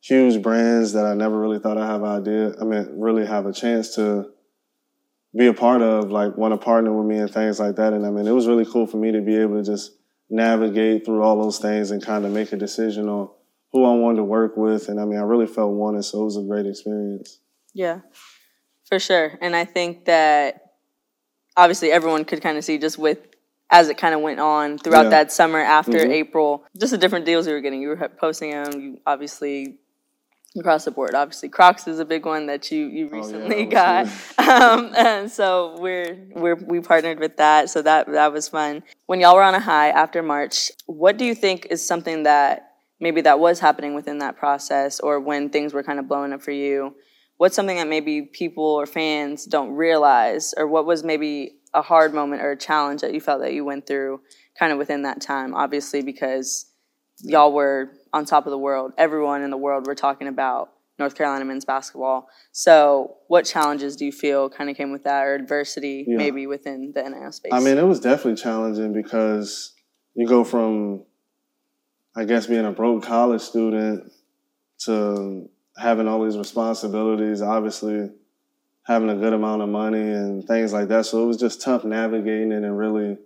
huge 0.00 0.42
brands 0.42 0.92
that 0.92 1.04
I 1.04 1.14
never 1.14 1.38
really 1.38 1.58
thought 1.58 1.78
I 1.78 1.86
have 1.86 2.02
idea. 2.02 2.54
I 2.60 2.64
mean, 2.64 2.88
really 2.92 3.26
have 3.26 3.46
a 3.46 3.52
chance 3.52 3.94
to 3.96 4.30
be 5.36 5.46
a 5.46 5.54
part 5.54 5.82
of, 5.82 6.10
like 6.10 6.36
want 6.36 6.54
to 6.54 6.58
partner 6.58 6.92
with 6.92 7.06
me 7.06 7.18
and 7.18 7.30
things 7.30 7.60
like 7.60 7.76
that. 7.76 7.92
And 7.92 8.06
I 8.06 8.10
mean, 8.10 8.26
it 8.26 8.32
was 8.32 8.46
really 8.46 8.64
cool 8.64 8.86
for 8.86 8.96
me 8.96 9.12
to 9.12 9.20
be 9.20 9.36
able 9.36 9.56
to 9.56 9.64
just 9.64 9.92
navigate 10.30 11.04
through 11.04 11.22
all 11.22 11.40
those 11.42 11.58
things 11.58 11.90
and 11.90 12.04
kind 12.04 12.24
of 12.24 12.32
make 12.32 12.52
a 12.52 12.56
decision 12.56 13.08
on 13.08 13.30
who 13.72 13.84
I 13.84 13.94
wanted 13.94 14.18
to 14.18 14.24
work 14.24 14.56
with. 14.56 14.88
And 14.88 15.00
I 15.00 15.04
mean, 15.04 15.18
I 15.18 15.22
really 15.22 15.46
felt 15.46 15.72
wanted, 15.72 16.02
so 16.04 16.22
it 16.22 16.24
was 16.24 16.36
a 16.36 16.42
great 16.42 16.66
experience. 16.66 17.40
Yeah, 17.74 18.00
for 18.86 18.98
sure. 18.98 19.38
And 19.40 19.54
I 19.54 19.64
think 19.64 20.06
that 20.06 20.74
obviously 21.56 21.90
everyone 21.90 22.24
could 22.24 22.40
kind 22.40 22.56
of 22.56 22.64
see 22.64 22.78
just 22.78 22.98
with 22.98 23.18
as 23.70 23.88
it 23.90 23.98
kind 23.98 24.14
of 24.14 24.22
went 24.22 24.40
on 24.40 24.78
throughout 24.78 25.04
yeah. 25.04 25.10
that 25.10 25.32
summer 25.32 25.58
after 25.58 25.98
mm-hmm. 25.98 26.10
April, 26.10 26.64
just 26.78 26.90
the 26.90 26.98
different 26.98 27.26
deals 27.26 27.46
you 27.46 27.52
were 27.52 27.60
getting. 27.60 27.82
You 27.82 27.88
were 27.88 28.08
posting 28.08 28.50
them. 28.50 28.80
You 28.80 29.00
obviously 29.06 29.76
across 30.58 30.84
the 30.84 30.90
board. 30.90 31.14
Obviously, 31.14 31.48
Crocs 31.48 31.86
is 31.86 31.98
a 31.98 32.04
big 32.04 32.26
one 32.26 32.46
that 32.46 32.70
you 32.70 32.86
you 32.86 33.08
recently 33.08 33.56
oh, 33.56 33.58
yeah, 33.58 34.04
got, 34.36 34.38
um, 34.62 34.92
and 34.96 35.30
so 35.30 35.76
we're 35.78 36.18
we're 36.34 36.56
we 36.56 36.80
partnered 36.80 37.18
with 37.18 37.36
that. 37.36 37.70
So 37.70 37.82
that 37.82 38.10
that 38.12 38.32
was 38.32 38.48
fun. 38.48 38.82
When 39.06 39.20
y'all 39.20 39.34
were 39.34 39.42
on 39.42 39.54
a 39.54 39.60
high 39.60 39.88
after 39.90 40.22
March, 40.22 40.70
what 40.86 41.16
do 41.16 41.24
you 41.24 41.34
think 41.34 41.66
is 41.70 41.84
something 41.84 42.24
that 42.24 42.72
maybe 43.00 43.20
that 43.22 43.38
was 43.38 43.60
happening 43.60 43.94
within 43.94 44.18
that 44.18 44.36
process, 44.36 45.00
or 45.00 45.20
when 45.20 45.50
things 45.50 45.72
were 45.72 45.82
kind 45.82 45.98
of 45.98 46.08
blowing 46.08 46.32
up 46.32 46.42
for 46.42 46.52
you? 46.52 46.94
What's 47.36 47.54
something 47.54 47.76
that 47.76 47.86
maybe 47.86 48.22
people 48.22 48.64
or 48.64 48.86
fans 48.86 49.44
don't 49.44 49.70
realize, 49.70 50.54
or 50.56 50.66
what 50.66 50.86
was 50.86 51.04
maybe 51.04 51.52
a 51.74 51.82
hard 51.82 52.12
moment 52.12 52.42
or 52.42 52.52
a 52.52 52.56
challenge 52.56 53.02
that 53.02 53.14
you 53.14 53.20
felt 53.20 53.42
that 53.42 53.52
you 53.52 53.64
went 53.64 53.86
through 53.86 54.20
kind 54.58 54.72
of 54.72 54.78
within 54.78 55.02
that 55.02 55.20
time? 55.20 55.54
Obviously, 55.54 56.02
because 56.02 56.66
y'all 57.20 57.52
were 57.52 57.90
on 58.12 58.24
top 58.24 58.46
of 58.46 58.50
the 58.50 58.58
world. 58.58 58.92
Everyone 58.98 59.42
in 59.42 59.50
the 59.50 59.56
world 59.56 59.86
were 59.86 59.94
talking 59.94 60.28
about 60.28 60.72
North 60.98 61.14
Carolina 61.14 61.44
men's 61.44 61.64
basketball. 61.64 62.28
So, 62.52 63.18
what 63.28 63.44
challenges 63.44 63.96
do 63.96 64.04
you 64.04 64.12
feel 64.12 64.50
kind 64.50 64.68
of 64.68 64.76
came 64.76 64.90
with 64.90 65.04
that, 65.04 65.24
or 65.24 65.34
adversity 65.34 66.04
yeah. 66.06 66.16
maybe 66.16 66.46
within 66.46 66.92
the 66.94 67.02
NIL 67.02 67.32
space? 67.32 67.52
I 67.52 67.60
mean, 67.60 67.78
it 67.78 67.86
was 67.86 68.00
definitely 68.00 68.40
challenging 68.40 68.92
because 68.92 69.74
you 70.14 70.26
go 70.26 70.42
from, 70.44 71.04
I 72.16 72.24
guess, 72.24 72.46
being 72.46 72.64
a 72.64 72.72
broke 72.72 73.04
college 73.04 73.42
student 73.42 74.12
to 74.80 75.48
having 75.76 76.08
all 76.08 76.24
these 76.24 76.36
responsibilities. 76.36 77.42
Obviously, 77.42 78.10
having 78.88 79.10
a 79.10 79.16
good 79.16 79.34
amount 79.34 79.62
of 79.62 79.68
money 79.68 80.00
and 80.00 80.44
things 80.48 80.72
like 80.72 80.88
that. 80.88 81.04
So 81.06 81.22
it 81.22 81.26
was 81.26 81.36
just 81.36 81.60
tough 81.60 81.84
navigating 81.84 82.52
it 82.52 82.64
and 82.64 82.76
really 82.76 83.18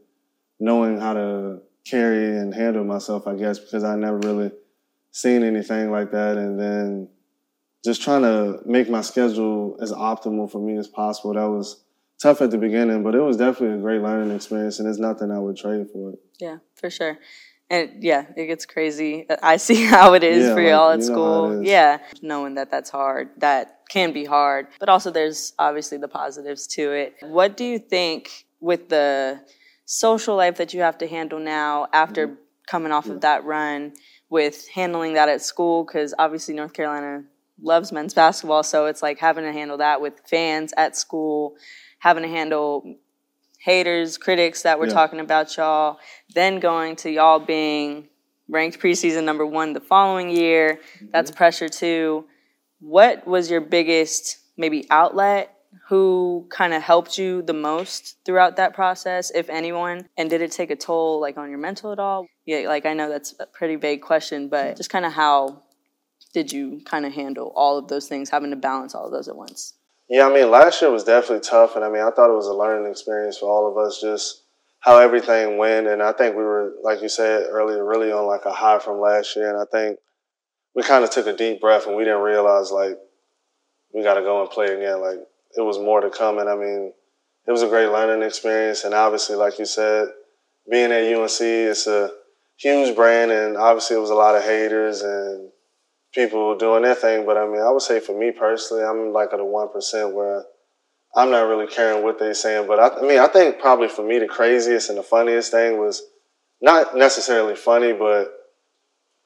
knowing 0.59 0.99
how 0.99 1.15
to 1.15 1.61
carry 1.85 2.37
and 2.37 2.53
handle 2.53 2.85
myself, 2.85 3.27
I 3.27 3.35
guess, 3.37 3.59
because 3.59 3.85
I 3.85 3.97
never 3.97 4.19
really 4.19 4.51
seen 5.13 5.45
anything 5.45 5.91
like 5.91 6.11
that. 6.11 6.37
And 6.37 6.59
then 6.59 7.09
just 7.85 8.03
trying 8.03 8.23
to 8.23 8.61
make 8.65 8.89
my 8.89 9.01
schedule 9.01 9.77
as 9.81 9.93
optimal 9.93 10.51
for 10.51 10.59
me 10.59 10.77
as 10.77 10.89
possible. 10.89 11.35
That 11.35 11.49
was 11.49 11.83
tough 12.21 12.41
at 12.41 12.51
the 12.51 12.59
beginning, 12.59 13.03
but 13.03 13.15
it 13.15 13.21
was 13.21 13.37
definitely 13.37 13.79
a 13.79 13.81
great 13.81 14.01
learning 14.01 14.35
experience, 14.35 14.79
and 14.79 14.89
it's 14.89 14.99
nothing 14.99 15.31
I 15.31 15.39
would 15.39 15.57
trade 15.57 15.89
for 15.93 16.13
it. 16.13 16.19
Yeah, 16.39 16.59
for 16.75 16.89
sure. 16.89 17.19
And 17.69 18.03
yeah, 18.03 18.27
it 18.37 18.47
gets 18.47 18.67
crazy. 18.67 19.27
I 19.43 19.57
see 19.57 19.85
how 19.85 20.15
it 20.15 20.23
is 20.23 20.47
yeah, 20.47 20.55
for 20.55 20.61
y'all 20.61 20.91
at 20.91 21.03
school. 21.03 21.63
Yeah, 21.63 21.99
knowing 22.21 22.55
that 22.55 22.71
that's 22.71 22.91
hard, 22.91 23.31
that 23.39 23.81
can 23.89 24.13
be 24.13 24.25
hard, 24.25 24.69
but 24.79 24.89
also 24.89 25.11
there's 25.11 25.53
obviously 25.59 25.99
the 25.99 26.09
positives 26.09 26.67
to 26.69 26.93
it. 26.93 27.15
What 27.21 27.57
do 27.57 27.65
you 27.65 27.79
think 27.79 28.47
with 28.61 28.89
the 28.89 29.41
social 29.85 30.37
life 30.37 30.57
that 30.59 30.73
you 30.73 30.81
have 30.81 30.99
to 30.99 31.09
handle 31.09 31.41
now 31.41 31.89
after 31.93 32.29
mm-hmm. 32.29 32.37
coming 32.67 32.93
off 32.93 33.07
yeah. 33.07 33.15
of 33.15 33.21
that 33.23 33.45
run? 33.45 33.95
With 34.33 34.67
handling 34.69 35.13
that 35.13 35.29
at 35.29 35.43
school? 35.43 35.85
Because 35.85 36.15
obviously 36.19 36.55
North 36.55 36.73
Carolina 36.73 37.25
loves 37.61 37.93
men's 37.93 38.15
basketball, 38.15 38.63
so 38.63 38.87
it's 38.87 39.03
like 39.03 39.19
having 39.19 39.45
to 39.45 39.53
handle 39.53 39.77
that 39.77 40.01
with 40.01 40.15
fans 40.27 40.73
at 40.79 40.97
school, 40.97 41.55
having 41.99 42.23
to 42.23 42.29
handle 42.29 42.97
haters, 43.59 44.17
critics 44.17 44.63
that 44.63 44.79
were 44.79 44.87
Yeah. 44.87 44.95
talking 44.95 45.21
about 45.21 45.55
y'all, 45.57 46.01
then 46.35 46.59
going 46.59 46.97
to 46.97 47.11
y'all 47.11 47.39
being 47.39 48.09
ranked 48.49 48.81
preseason 48.81 49.25
number 49.25 49.47
one 49.47 49.75
the 49.75 49.81
following 49.81 50.31
year. 50.31 50.81
That's 51.13 51.31
mm-hmm. 51.31 51.37
pressure 51.37 51.69
too. 51.69 52.25
What 52.81 53.27
was 53.27 53.51
your 53.51 53.61
biggest 53.61 54.39
maybe 54.57 54.87
outlet? 54.91 55.55
Who 55.89 56.47
kind 56.51 56.75
of 56.75 56.83
helped 56.83 57.19
you 57.19 57.43
the 57.43 57.53
most 57.53 58.17
throughout 58.25 58.57
that 58.57 58.75
process, 58.75 59.31
if 59.35 59.49
anyone? 59.51 60.09
And 60.17 60.31
did 60.31 60.41
it 60.41 60.53
take 60.53 60.71
a 60.71 60.77
toll 60.77 61.21
like 61.21 61.37
on 61.37 61.51
your 61.51 61.59
mental 61.59 61.93
at 61.93 61.99
all? 61.99 62.27
Yeah, 62.47 62.69
like 62.69 62.87
I 62.87 62.95
know 62.95 63.09
that's 63.09 63.35
a 63.41 63.47
pretty 63.47 63.77
vague 63.77 64.03
question, 64.03 64.49
but 64.49 64.77
just 64.77 64.91
kind 64.91 65.05
of 65.05 65.13
how 65.13 65.63
did 66.33 66.53
you 66.53 66.81
kind 66.85 67.05
of 67.05 67.13
handle 67.13 67.53
all 67.55 67.79
of 67.79 67.89
those 67.89 68.09
things, 68.09 68.31
having 68.31 68.51
to 68.51 68.57
balance 68.57 68.95
all 68.95 69.07
of 69.07 69.13
those 69.13 69.29
at 69.29 69.37
once? 69.37 69.75
Yeah, 70.09 70.27
I 70.27 70.33
mean, 70.33 70.51
last 70.51 70.83
year 70.83 70.91
was 70.91 71.05
definitely 71.05 71.41
tough, 71.41 71.77
and 71.77 71.85
I 71.85 71.89
mean, 71.89 72.03
I 72.03 72.11
thought 72.11 72.31
it 72.31 72.37
was 72.37 72.47
a 72.47 72.53
learning 72.53 72.91
experience 72.91 73.39
for 73.39 73.49
all 73.49 73.71
of 73.71 73.79
us, 73.79 74.01
just 74.01 74.43
how 74.81 74.99
everything 74.99 75.59
went. 75.59 75.87
And 75.87 76.03
I 76.03 76.13
think 76.13 76.37
we 76.37 76.43
were, 76.43 76.75
like 76.83 77.03
you 77.03 77.09
said 77.09 77.47
earlier, 77.49 77.85
really 77.85 78.13
on 78.13 78.27
like 78.27 78.45
a 78.45 78.53
high 78.53 78.79
from 78.79 79.01
last 79.01 79.37
year. 79.37 79.49
And 79.49 79.59
I 79.59 79.65
think 79.65 79.99
we 80.75 80.83
kind 80.83 81.05
of 81.05 81.11
took 81.11 81.27
a 81.27 81.33
deep 81.33 81.61
breath, 81.61 81.87
and 81.87 81.97
we 81.97 82.05
didn't 82.05 82.21
realize 82.21 82.71
like 82.71 82.99
we 83.95 84.03
got 84.03 84.15
to 84.15 84.23
go 84.23 84.41
and 84.43 84.51
play 84.51 84.67
again. 84.67 85.01
Like 85.01 85.19
it 85.57 85.63
was 85.63 85.79
more 85.79 86.01
to 86.01 86.11
come, 86.11 86.39
and 86.39 86.49
I 86.49 86.55
mean, 86.55 86.93
it 87.47 87.51
was 87.51 87.63
a 87.63 87.69
great 87.69 87.89
learning 87.89 88.27
experience. 88.27 88.85
And 88.85 88.95
obviously, 88.95 89.37
like 89.37 89.59
you 89.59 89.65
said, 89.65 90.09
being 90.71 90.93
at 90.93 91.13
UNC, 91.13 91.41
it's 91.41 91.87
a 91.87 92.11
huge 92.57 92.95
brand, 92.95 93.31
and 93.31 93.57
obviously, 93.57 93.97
it 93.97 94.01
was 94.01 94.11
a 94.11 94.15
lot 94.15 94.37
of 94.37 94.43
haters 94.43 95.03
and 95.03 95.51
people 96.15 96.57
doing 96.57 96.83
their 96.83 96.95
thing. 96.95 97.27
But 97.27 97.37
I 97.37 97.47
mean, 97.47 97.61
I 97.61 97.71
would 97.71 97.83
say 97.83 98.01
for 98.01 98.19
me 98.19 98.31
personally, 98.31 98.85
I'm 98.85 99.13
like 99.13 99.33
at 99.33 99.41
a 99.41 99.45
one 99.45 99.71
percent 99.73 100.15
where 100.15 100.45
I'm 101.15 101.31
not 101.31 101.49
really 101.49 101.67
caring 101.67 102.03
what 102.03 102.19
they're 102.19 102.35
saying. 102.35 102.67
But 102.67 102.79
I, 102.79 102.89
I 102.99 103.03
mean, 103.03 103.19
I 103.19 103.27
think 103.27 103.59
probably 103.59 103.89
for 103.89 104.07
me 104.07 104.19
the 104.19 104.27
craziest 104.27 104.89
and 104.89 104.99
the 104.99 105.03
funniest 105.03 105.51
thing 105.51 105.79
was 105.79 106.03
not 106.61 106.97
necessarily 106.97 107.57
funny, 107.57 107.93
but 107.93 108.33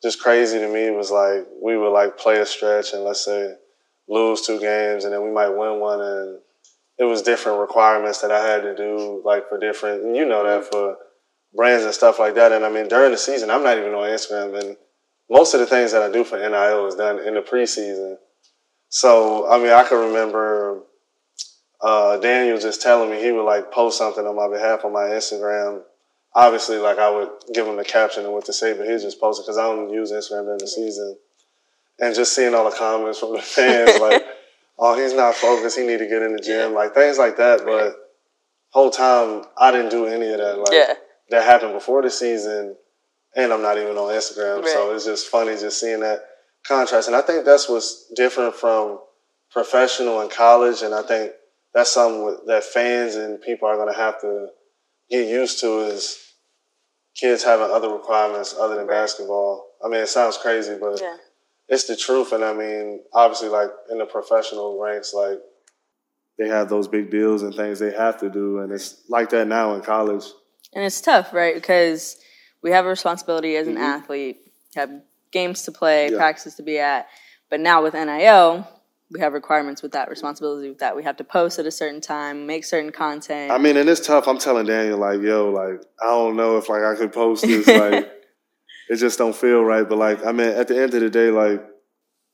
just 0.02 0.20
crazy 0.20 0.58
to 0.58 0.68
me 0.68 0.90
was 0.90 1.10
like 1.10 1.46
we 1.62 1.76
would 1.76 1.90
like 1.90 2.18
play 2.18 2.38
a 2.38 2.46
stretch 2.46 2.92
and 2.92 3.04
let's 3.04 3.24
say 3.24 3.54
lose 4.08 4.42
two 4.42 4.60
games 4.60 5.04
and 5.04 5.12
then 5.12 5.22
we 5.22 5.30
might 5.30 5.48
win 5.48 5.80
one 5.80 6.00
and 6.00 6.38
it 6.98 7.04
was 7.04 7.22
different 7.22 7.60
requirements 7.60 8.20
that 8.22 8.30
I 8.30 8.46
had 8.46 8.62
to 8.62 8.74
do 8.74 9.20
like 9.24 9.48
for 9.48 9.58
different 9.58 10.04
and 10.04 10.16
you 10.16 10.24
know 10.24 10.44
that 10.44 10.70
for 10.70 10.96
brands 11.54 11.84
and 11.84 11.94
stuff 11.94 12.18
like 12.18 12.34
that. 12.34 12.52
And 12.52 12.64
I 12.64 12.70
mean 12.70 12.88
during 12.88 13.12
the 13.12 13.18
season 13.18 13.50
I'm 13.50 13.62
not 13.62 13.78
even 13.78 13.92
on 13.94 14.08
Instagram 14.08 14.58
and 14.60 14.76
most 15.28 15.54
of 15.54 15.60
the 15.60 15.66
things 15.66 15.92
that 15.92 16.02
I 16.02 16.10
do 16.10 16.24
for 16.24 16.38
NIL 16.38 16.86
is 16.86 16.94
done 16.94 17.18
in 17.18 17.34
the 17.34 17.42
preseason. 17.42 18.16
So 18.88 19.50
I 19.50 19.58
mean 19.58 19.72
I 19.72 19.82
can 19.82 19.98
remember 19.98 20.82
uh, 21.80 22.16
Daniel 22.18 22.58
just 22.58 22.82
telling 22.82 23.10
me 23.10 23.20
he 23.20 23.32
would 23.32 23.44
like 23.44 23.70
post 23.70 23.98
something 23.98 24.26
on 24.26 24.36
my 24.36 24.48
behalf 24.48 24.84
on 24.84 24.92
my 24.92 25.04
Instagram. 25.04 25.82
Obviously, 26.34 26.78
like 26.78 26.98
I 26.98 27.10
would 27.10 27.30
give 27.54 27.66
him 27.66 27.76
the 27.76 27.84
caption 27.84 28.24
and 28.24 28.32
what 28.32 28.44
to 28.46 28.52
say, 28.52 28.76
but 28.76 28.86
he 28.86 28.92
just 28.92 29.20
posted 29.20 29.44
because 29.44 29.58
I 29.58 29.62
don't 29.62 29.90
use 29.90 30.12
Instagram 30.12 30.44
during 30.44 30.58
the 30.58 30.68
season. 30.68 31.16
And 31.98 32.14
just 32.14 32.34
seeing 32.34 32.54
all 32.54 32.68
the 32.68 32.76
comments 32.76 33.18
from 33.20 33.32
the 33.32 33.40
fans, 33.42 33.96
like, 34.00 34.24
"Oh, 34.78 34.98
he's 35.00 35.14
not 35.14 35.34
focused. 35.34 35.78
He 35.78 35.86
need 35.86 35.98
to 35.98 36.08
get 36.08 36.22
in 36.22 36.34
the 36.34 36.42
gym," 36.42 36.74
like 36.74 36.94
things 36.94 37.18
like 37.18 37.36
that. 37.38 37.64
But 37.64 37.94
whole 38.70 38.90
time 38.90 39.44
I 39.56 39.70
didn't 39.70 39.90
do 39.90 40.06
any 40.06 40.30
of 40.30 40.38
that. 40.38 40.58
Like 40.58 40.72
Yeah. 40.72 40.94
that 41.30 41.44
happened 41.44 41.72
before 41.72 42.02
the 42.02 42.10
season, 42.10 42.76
and 43.34 43.52
I'm 43.52 43.62
not 43.62 43.78
even 43.78 43.96
on 43.96 44.12
Instagram. 44.12 44.66
So 44.66 44.94
it's 44.94 45.04
just 45.06 45.28
funny 45.28 45.56
just 45.56 45.80
seeing 45.80 46.00
that 46.00 46.24
contrast. 46.66 47.08
And 47.08 47.16
I 47.16 47.22
think 47.22 47.44
that's 47.44 47.68
what's 47.68 48.06
different 48.14 48.54
from 48.54 49.00
professional 49.50 50.20
and 50.20 50.30
college. 50.30 50.82
And 50.82 50.94
I 50.94 51.02
think 51.02 51.32
that's 51.72 51.90
something 51.90 52.38
that 52.46 52.64
fans 52.64 53.14
and 53.14 53.40
people 53.40 53.68
are 53.68 53.76
going 53.76 53.92
to 53.92 53.98
have 53.98 54.20
to 54.20 54.48
get 55.10 55.26
used 55.28 55.60
to 55.60 55.80
is 55.80 56.32
kids 57.14 57.42
having 57.42 57.70
other 57.70 57.90
requirements 57.90 58.54
other 58.58 58.76
than 58.76 58.86
basketball. 58.86 59.66
I 59.84 59.88
mean, 59.88 60.00
it 60.00 60.08
sounds 60.08 60.36
crazy, 60.36 60.76
but 60.78 61.00
Yeah. 61.00 61.16
It's 61.68 61.84
the 61.84 61.96
truth. 61.96 62.32
And 62.32 62.44
I 62.44 62.52
mean, 62.52 63.02
obviously, 63.12 63.48
like 63.48 63.70
in 63.90 63.98
the 63.98 64.06
professional 64.06 64.80
ranks, 64.80 65.12
like 65.14 65.38
they 66.38 66.48
have 66.48 66.68
those 66.68 66.88
big 66.88 67.10
deals 67.10 67.42
and 67.42 67.54
things 67.54 67.78
they 67.78 67.92
have 67.92 68.18
to 68.20 68.28
do, 68.30 68.58
and 68.60 68.72
it's 68.72 69.02
like 69.08 69.30
that 69.30 69.46
now 69.48 69.74
in 69.74 69.80
college. 69.82 70.24
And 70.74 70.84
it's 70.84 71.00
tough, 71.00 71.32
right? 71.32 71.54
Because 71.54 72.16
we 72.62 72.70
have 72.72 72.84
a 72.84 72.88
responsibility 72.88 73.56
as 73.56 73.66
an 73.66 73.76
Mhm. 73.76 73.80
athlete, 73.80 74.52
have 74.74 74.90
games 75.30 75.62
to 75.64 75.72
play, 75.72 76.10
Yeah. 76.10 76.16
practices 76.18 76.54
to 76.56 76.62
be 76.62 76.78
at. 76.78 77.06
But 77.48 77.60
now 77.60 77.82
with 77.82 77.94
NIL, 77.94 78.66
we 79.10 79.20
have 79.20 79.32
requirements 79.32 79.82
with 79.82 79.92
that, 79.92 80.10
responsibility 80.10 80.68
with 80.68 80.78
that. 80.78 80.96
We 80.96 81.04
have 81.04 81.16
to 81.18 81.24
post 81.24 81.58
at 81.58 81.66
a 81.66 81.70
certain 81.70 82.00
time, 82.00 82.46
make 82.46 82.64
certain 82.64 82.90
content. 82.90 83.52
I 83.52 83.58
mean, 83.58 83.76
and 83.76 83.88
it's 83.88 84.04
tough. 84.04 84.26
I'm 84.26 84.38
telling 84.38 84.66
Daniel, 84.66 84.98
like, 84.98 85.20
yo, 85.22 85.50
like, 85.50 85.80
I 86.02 86.06
don't 86.06 86.36
know 86.36 86.56
if 86.58 86.68
like 86.68 86.82
I 86.82 86.94
could 86.96 87.12
post 87.12 87.46
this. 87.46 87.66
Like, 87.68 88.10
it 88.88 88.96
just 88.96 89.18
don't 89.18 89.34
feel 89.34 89.62
right. 89.62 89.88
But 89.88 89.98
like, 89.98 90.24
I 90.24 90.32
mean, 90.32 90.48
at 90.48 90.68
the 90.68 90.80
end 90.80 90.94
of 90.94 91.00
the 91.00 91.10
day, 91.10 91.30
like, 91.30 91.64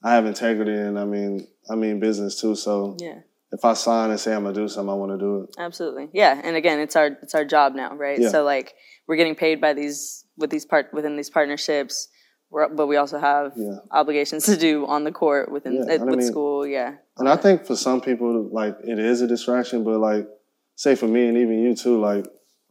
I 0.04 0.14
have 0.14 0.26
integrity, 0.26 0.73
and 0.73 0.99
I 0.99 1.04
mean, 1.04 1.47
I 1.71 1.75
mean 1.76 2.00
business 2.00 2.40
too. 2.40 2.54
So 2.56 2.97
yeah, 3.00 3.21
if 3.52 3.64
I 3.64 3.75
sign 3.75 4.11
and 4.11 4.18
say 4.18 4.35
I'm 4.35 4.42
gonna 4.44 4.54
do 4.54 4.68
something, 4.68 4.90
I 4.90 4.94
want 4.94 5.12
to 5.12 5.18
do 5.18 5.42
it. 5.42 5.54
absolutely. 5.59 6.09
Yeah, 6.12 6.40
and 6.42 6.56
again, 6.56 6.80
it's 6.80 6.97
our 6.97 7.06
it's 7.23 7.35
our 7.35 7.44
job 7.44 7.75
now, 7.75 7.94
right? 7.94 8.18
Yeah. 8.18 8.28
So 8.30 8.42
like 8.44 8.75
we're 9.06 9.16
getting 9.16 9.35
paid 9.37 9.61
by 9.61 9.73
these 9.75 10.25
with 10.37 10.50
these 10.50 10.64
part 10.64 10.92
within 10.92 11.16
these 11.16 11.30
partnerships. 11.30 12.09
We're, 12.50 12.68
but 12.68 12.87
we 12.87 12.97
also 12.97 13.18
have 13.18 13.52
Yeah. 13.56 13.76
obligations 13.92 14.44
to 14.44 14.56
do 14.59 14.87
on 14.87 15.04
the 15.04 15.12
court 15.12 15.50
within 15.50 15.75
Yeah, 15.75 15.80
uh, 15.82 15.92
and 15.94 16.02
I 16.02 16.04
with 16.04 16.18
mean- 16.18 16.26
school. 16.28 16.66
Yeah, 16.66 16.97
And 17.16 17.26
I 17.28 17.37
think 17.37 17.64
for 17.64 17.76
some 17.76 18.00
people, 18.02 18.50
like, 18.52 18.76
it 18.85 18.99
is 18.99 19.23
a 19.23 19.26
distraction. 19.26 19.85
But 19.85 20.00
like, 20.00 20.28
say 20.76 20.94
for 20.94 21.06
me 21.06 21.28
and 21.28 21.38
even 21.38 21.61
you 21.61 21.75
too, 21.75 21.99
like, 21.99 22.26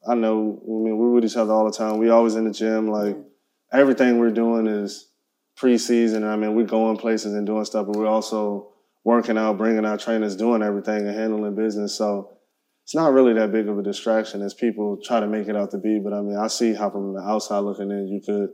I 0.07 0.13
know, 0.15 0.61
I 0.63 0.69
mean, 0.83 0.97
we're 0.99 1.09
with 1.11 1.25
each 1.25 1.35
other 1.37 1.51
all 1.53 1.65
the 1.65 1.75
time. 1.75 1.97
We 1.97 2.09
always 2.09 2.35
in 2.35 2.43
the 2.45 2.51
gym. 2.51 2.89
Like, 2.91 3.17
everything 3.73 4.19
we're 4.19 4.31
doing 4.31 4.67
is 4.67 5.07
preseason. 5.59 6.23
I 6.27 6.35
mean, 6.35 6.55
we're 6.55 6.65
going 6.65 6.97
places 6.97 7.33
and 7.33 7.45
doing 7.45 7.65
stuff, 7.65 7.87
but 7.87 7.95
we're 7.95 8.07
also 8.07 8.69
working 9.03 9.37
out, 9.37 9.57
bringing 9.57 9.85
our 9.85 9.97
trainers, 9.97 10.35
doing 10.35 10.61
everything 10.61 11.07
and 11.07 11.15
handling 11.15 11.55
business. 11.55 11.95
So 11.95 12.37
it's 12.83 12.95
not 12.95 13.13
really 13.13 13.33
that 13.33 13.51
big 13.51 13.67
of 13.67 13.77
a 13.77 13.83
distraction 13.83 14.41
as 14.41 14.53
people 14.53 14.99
try 15.03 15.19
to 15.19 15.27
make 15.27 15.47
it 15.47 15.55
out 15.55 15.71
to 15.71 15.77
be. 15.77 15.99
But 16.03 16.13
I 16.13 16.21
mean, 16.21 16.37
I 16.37 16.47
see 16.47 16.73
how 16.73 16.89
from 16.89 17.13
the 17.13 17.21
outside 17.21 17.59
looking 17.59 17.91
in, 17.91 18.07
you 18.07 18.21
could 18.25 18.49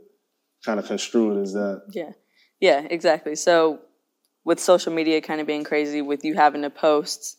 kind 0.64 0.78
of 0.78 0.86
construe 0.86 1.38
it 1.38 1.42
as 1.42 1.52
that. 1.52 1.82
Yeah. 1.90 2.12
Yeah, 2.60 2.86
exactly. 2.90 3.36
So 3.36 3.80
with 4.44 4.58
social 4.58 4.92
media 4.92 5.20
kind 5.20 5.40
of 5.40 5.46
being 5.46 5.64
crazy, 5.64 6.02
with 6.02 6.24
you 6.24 6.34
having 6.34 6.62
to 6.62 6.70
post 6.70 7.38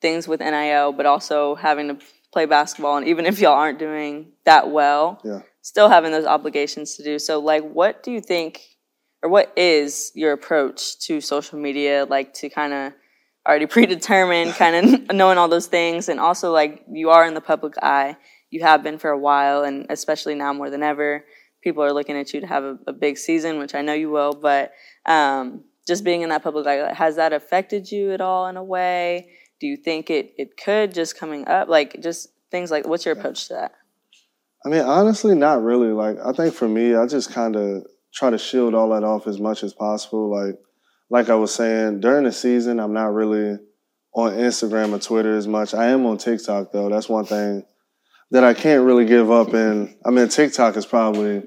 things 0.00 0.28
with 0.28 0.40
NIL, 0.40 0.92
but 0.92 1.06
also 1.06 1.54
having 1.54 1.88
to 1.88 1.98
play 2.32 2.46
basketball, 2.46 2.96
and 2.96 3.08
even 3.08 3.26
if 3.26 3.40
y'all 3.40 3.54
aren't 3.54 3.78
doing 3.78 4.32
that 4.44 4.70
well, 4.70 5.20
Yeah. 5.24 5.40
Still 5.62 5.88
having 5.88 6.12
those 6.12 6.26
obligations 6.26 6.96
to 6.96 7.04
do. 7.04 7.18
So, 7.18 7.38
like, 7.38 7.62
what 7.62 8.02
do 8.02 8.10
you 8.10 8.20
think, 8.20 8.60
or 9.22 9.30
what 9.30 9.52
is 9.56 10.12
your 10.14 10.32
approach 10.32 10.98
to 11.00 11.20
social 11.20 11.58
media, 11.58 12.06
like 12.08 12.34
to 12.34 12.48
kind 12.48 12.72
of 12.72 12.92
already 13.46 13.66
predetermined, 13.76 14.52
kind 14.54 14.76
of 14.76 15.10
knowing 15.14 15.38
all 15.38 15.48
those 15.48 15.66
things, 15.66 16.08
and 16.08 16.20
also 16.20 16.52
like 16.52 16.84
you 16.90 17.10
are 17.10 17.26
in 17.26 17.34
the 17.34 17.40
public 17.40 17.74
eye, 17.82 18.16
you 18.50 18.62
have 18.62 18.82
been 18.82 18.98
for 18.98 19.10
a 19.10 19.18
while, 19.18 19.62
and 19.62 19.86
especially 19.90 20.34
now 20.34 20.52
more 20.52 20.70
than 20.70 20.82
ever, 20.82 21.24
people 21.62 21.82
are 21.82 21.92
looking 21.92 22.16
at 22.16 22.32
you 22.32 22.40
to 22.40 22.46
have 22.46 22.64
a, 22.64 22.78
a 22.88 22.92
big 22.92 23.18
season, 23.18 23.58
which 23.58 23.74
I 23.74 23.82
know 23.82 23.92
you 23.92 24.10
will, 24.10 24.32
but 24.32 24.72
um, 25.06 25.64
just 25.86 26.04
being 26.04 26.22
in 26.22 26.30
that 26.30 26.42
public 26.42 26.66
eye, 26.66 26.92
has 26.92 27.16
that 27.16 27.32
affected 27.32 27.90
you 27.90 28.12
at 28.12 28.20
all 28.20 28.46
in 28.46 28.56
a 28.56 28.64
way? 28.64 29.30
Do 29.60 29.66
you 29.66 29.76
think 29.76 30.08
it, 30.08 30.32
it 30.38 30.56
could 30.56 30.94
just 30.94 31.18
coming 31.18 31.46
up? 31.46 31.68
Like, 31.68 32.00
just 32.00 32.28
things 32.50 32.70
like, 32.70 32.86
what's 32.86 33.04
your 33.04 33.12
approach 33.12 33.48
to 33.48 33.54
that? 33.54 33.72
I 34.64 34.68
mean, 34.68 34.82
honestly, 34.82 35.34
not 35.34 35.62
really. 35.62 35.88
Like, 35.88 36.18
I 36.24 36.32
think 36.32 36.54
for 36.54 36.68
me, 36.68 36.94
I 36.94 37.06
just 37.06 37.32
kind 37.32 37.56
of 37.56 37.86
try 38.12 38.30
to 38.30 38.38
shield 38.38 38.74
all 38.74 38.90
that 38.90 39.04
off 39.04 39.26
as 39.26 39.38
much 39.38 39.62
as 39.62 39.72
possible. 39.72 40.30
Like, 40.30 40.56
like 41.08 41.28
I 41.30 41.34
was 41.34 41.54
saying, 41.54 42.00
during 42.00 42.24
the 42.24 42.32
season, 42.32 42.78
I'm 42.78 42.92
not 42.92 43.14
really 43.14 43.58
on 44.14 44.32
Instagram 44.32 44.92
or 44.94 44.98
Twitter 44.98 45.36
as 45.36 45.46
much. 45.48 45.74
I 45.74 45.86
am 45.86 46.04
on 46.06 46.18
TikTok 46.18 46.72
though. 46.72 46.88
That's 46.88 47.08
one 47.08 47.24
thing 47.24 47.64
that 48.32 48.44
I 48.44 48.54
can't 48.54 48.84
really 48.84 49.06
give 49.06 49.30
up. 49.30 49.52
And 49.54 49.96
I 50.04 50.10
mean, 50.10 50.28
TikTok 50.28 50.76
is 50.76 50.86
probably 50.86 51.42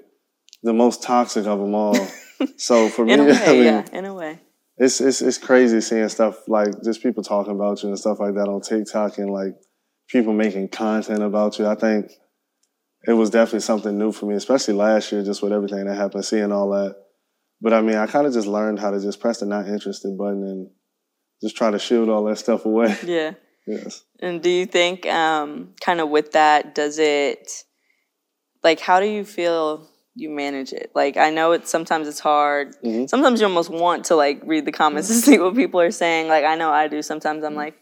the 0.63 0.73
most 0.73 1.03
toxic 1.03 1.45
of 1.45 1.59
them 1.59 1.75
all. 1.75 1.95
so 2.57 2.89
for 2.89 3.05
me, 3.05 3.13
In 3.13 3.19
a 3.19 3.23
way, 3.25 3.43
I 3.45 3.51
mean, 3.53 3.63
yeah, 3.63 3.85
in 3.91 4.05
a 4.05 4.13
way. 4.13 4.39
it's 4.77 5.01
it's 5.01 5.21
it's 5.21 5.37
crazy 5.37 5.81
seeing 5.81 6.09
stuff 6.09 6.47
like 6.47 6.69
just 6.83 7.03
people 7.03 7.23
talking 7.23 7.53
about 7.53 7.83
you 7.83 7.89
and 7.89 7.99
stuff 7.99 8.19
like 8.19 8.33
that 8.35 8.47
on 8.47 8.61
TikTok 8.61 9.17
and 9.17 9.29
like 9.29 9.55
people 10.07 10.33
making 10.33 10.69
content 10.69 11.21
about 11.21 11.59
you. 11.59 11.67
I 11.67 11.75
think 11.75 12.11
it 13.05 13.13
was 13.13 13.29
definitely 13.29 13.59
something 13.61 13.97
new 13.97 14.11
for 14.11 14.25
me, 14.25 14.35
especially 14.35 14.73
last 14.73 15.11
year, 15.11 15.23
just 15.23 15.41
with 15.41 15.51
everything 15.51 15.85
that 15.85 15.95
happened, 15.95 16.25
seeing 16.25 16.51
all 16.51 16.69
that. 16.71 16.95
But 17.61 17.73
I 17.73 17.81
mean, 17.81 17.95
I 17.95 18.07
kind 18.07 18.27
of 18.27 18.33
just 18.33 18.47
learned 18.47 18.79
how 18.79 18.91
to 18.91 18.99
just 18.99 19.19
press 19.19 19.39
the 19.39 19.45
not 19.45 19.67
interested 19.67 20.17
button 20.17 20.43
and 20.43 20.69
just 21.41 21.55
try 21.55 21.71
to 21.71 21.79
shield 21.79 22.09
all 22.09 22.23
that 22.25 22.37
stuff 22.37 22.65
away. 22.65 22.95
Yeah. 23.05 23.33
yes. 23.67 24.03
And 24.19 24.41
do 24.41 24.49
you 24.49 24.65
think, 24.65 25.05
um, 25.05 25.73
kind 25.81 25.99
of 26.01 26.09
with 26.09 26.31
that, 26.33 26.75
does 26.75 26.99
it, 26.99 27.49
like, 28.63 28.79
how 28.79 28.99
do 28.99 29.05
you 29.05 29.23
feel 29.25 29.89
you 30.15 30.29
manage 30.29 30.73
it? 30.73 30.91
Like 30.93 31.17
I 31.17 31.29
know 31.31 31.53
it's 31.53 31.71
sometimes 31.71 32.07
it's 32.07 32.19
hard. 32.19 32.75
Mhm. 32.83 33.09
Sometimes 33.09 33.41
you 33.41 33.47
almost 33.47 33.69
want 33.69 34.05
to 34.05 34.15
like 34.15 34.41
read 34.45 34.65
the 34.65 34.71
comments 34.71 35.09
and 35.11 35.19
see 35.19 35.39
what 35.39 35.55
people 35.55 35.79
are 35.81 35.91
saying. 35.91 36.27
Like 36.27 36.45
I 36.45 36.55
know 36.55 36.69
I 36.71 36.87
do. 36.87 37.01
Sometimes 37.01 37.43
I'm 37.43 37.55
like, 37.55 37.75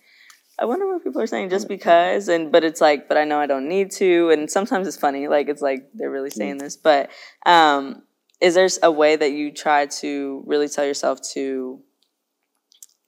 I 0.62 0.66
wonder 0.66 0.88
what 0.88 1.04
people 1.04 1.20
are 1.20 1.28
saying 1.28 1.50
just 1.50 1.68
because. 1.68 2.28
And 2.28 2.52
but 2.52 2.64
it's 2.64 2.80
like, 2.80 3.08
but 3.08 3.18
I 3.18 3.24
know 3.24 3.40
I 3.40 3.48
don't 3.48 3.68
need 3.68 3.90
to. 3.94 4.30
And 4.30 4.50
sometimes 4.50 4.88
it's 4.88 4.96
funny. 4.98 5.28
Like 5.28 5.50
it's 5.50 5.62
like 5.62 5.90
they're 5.96 6.12
really 6.12 6.30
saying 6.30 6.60
this. 6.60 6.78
But 6.78 7.10
um, 7.48 8.04
is 8.40 8.54
there 8.54 8.70
a 8.84 8.92
way 8.92 9.16
that 9.16 9.32
you 9.32 9.52
try 9.52 9.88
to 9.88 10.44
really 10.46 10.70
tell 10.70 10.86
yourself 10.86 11.20
to 11.34 11.82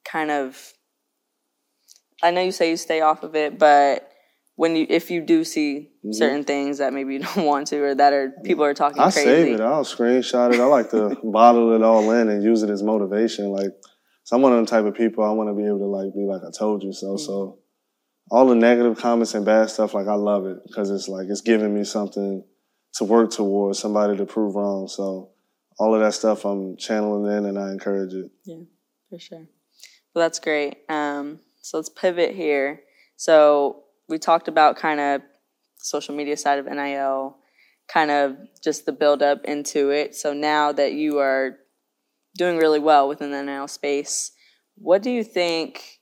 kind 0.03 0.31
of? 0.31 0.73
I 2.23 2.31
know 2.31 2.41
you 2.41 2.51
say 2.51 2.71
you 2.71 2.77
stay 2.77 3.01
off 3.01 3.21
of 3.21 3.35
it, 3.35 3.59
but 3.59 4.09
when 4.55 4.75
you 4.75 4.87
if 4.89 5.11
you 5.11 5.21
do 5.21 5.43
see 5.43 5.89
certain 6.11 6.43
things 6.43 6.79
that 6.79 6.91
maybe 6.91 7.13
you 7.13 7.19
don't 7.35 7.45
want 7.45 7.67
to 7.67 7.83
or 7.83 7.95
that 7.95 8.13
are 8.13 8.33
people 8.43 8.63
are 8.63 8.73
talking 8.73 8.99
I 8.99 9.11
crazy. 9.11 9.25
save 9.25 9.53
it. 9.53 9.61
I'll 9.61 9.83
screenshot 9.83 10.53
it. 10.53 10.59
I 10.59 10.65
like 10.65 10.89
to 10.91 11.17
bottle 11.23 11.73
it 11.73 11.83
all 11.83 12.09
in 12.11 12.29
and 12.29 12.43
use 12.43 12.63
it 12.63 12.71
as 12.71 12.81
motivation. 12.81 13.49
Like, 13.49 13.71
so 14.33 14.37
I'm 14.37 14.41
one 14.41 14.53
of 14.53 14.65
the 14.65 14.71
type 14.71 14.85
of 14.85 14.95
people. 14.95 15.23
I 15.23 15.29
want 15.29 15.49
to 15.49 15.53
be 15.53 15.63
able 15.67 15.77
to 15.77 15.85
like 15.85 16.11
be 16.11 16.25
like, 16.25 16.41
I 16.41 16.49
told 16.57 16.81
you 16.81 16.91
so. 16.91 17.17
So 17.17 17.59
all 18.31 18.47
the 18.47 18.55
negative 18.55 18.97
comments 18.97 19.35
and 19.35 19.45
bad 19.45 19.69
stuff, 19.69 19.93
like 19.93 20.07
I 20.07 20.15
love 20.15 20.47
it 20.47 20.57
because 20.65 20.89
it's 20.89 21.07
like 21.07 21.27
it's 21.29 21.41
giving 21.41 21.71
me 21.71 21.83
something 21.83 22.43
to 22.95 23.03
work 23.03 23.29
towards, 23.29 23.77
somebody 23.77 24.17
to 24.17 24.25
prove 24.25 24.55
wrong. 24.55 24.87
So 24.87 25.29
all 25.77 25.93
of 25.93 26.01
that 26.01 26.15
stuff 26.15 26.45
I'm 26.45 26.77
channeling 26.77 27.31
in, 27.31 27.45
and 27.45 27.59
I 27.59 27.69
encourage 27.69 28.11
it. 28.15 28.31
Yeah, 28.43 28.63
for 29.07 29.19
sure. 29.19 29.45
Well, 30.15 30.25
that's 30.25 30.39
great. 30.39 30.77
Um, 30.89 31.39
so 31.61 31.77
let's 31.77 31.89
pivot 31.89 32.33
here. 32.33 32.81
So 33.17 33.83
we 34.09 34.17
talked 34.17 34.47
about 34.47 34.77
kind 34.77 34.99
of 34.99 35.21
social 35.77 36.15
media 36.15 36.37
side 36.37 36.57
of 36.57 36.65
NIL, 36.65 37.37
kind 37.87 38.09
of 38.09 38.37
just 38.63 38.87
the 38.87 38.93
build 38.93 39.21
up 39.21 39.45
into 39.45 39.91
it. 39.91 40.15
So 40.15 40.33
now 40.33 40.71
that 40.71 40.93
you 40.93 41.19
are 41.19 41.59
doing 42.37 42.57
really 42.57 42.79
well 42.79 43.07
within 43.07 43.31
the 43.31 43.43
NIL 43.43 43.67
space, 43.67 44.31
what 44.75 45.01
do 45.01 45.11
you 45.11 45.23
think? 45.23 45.99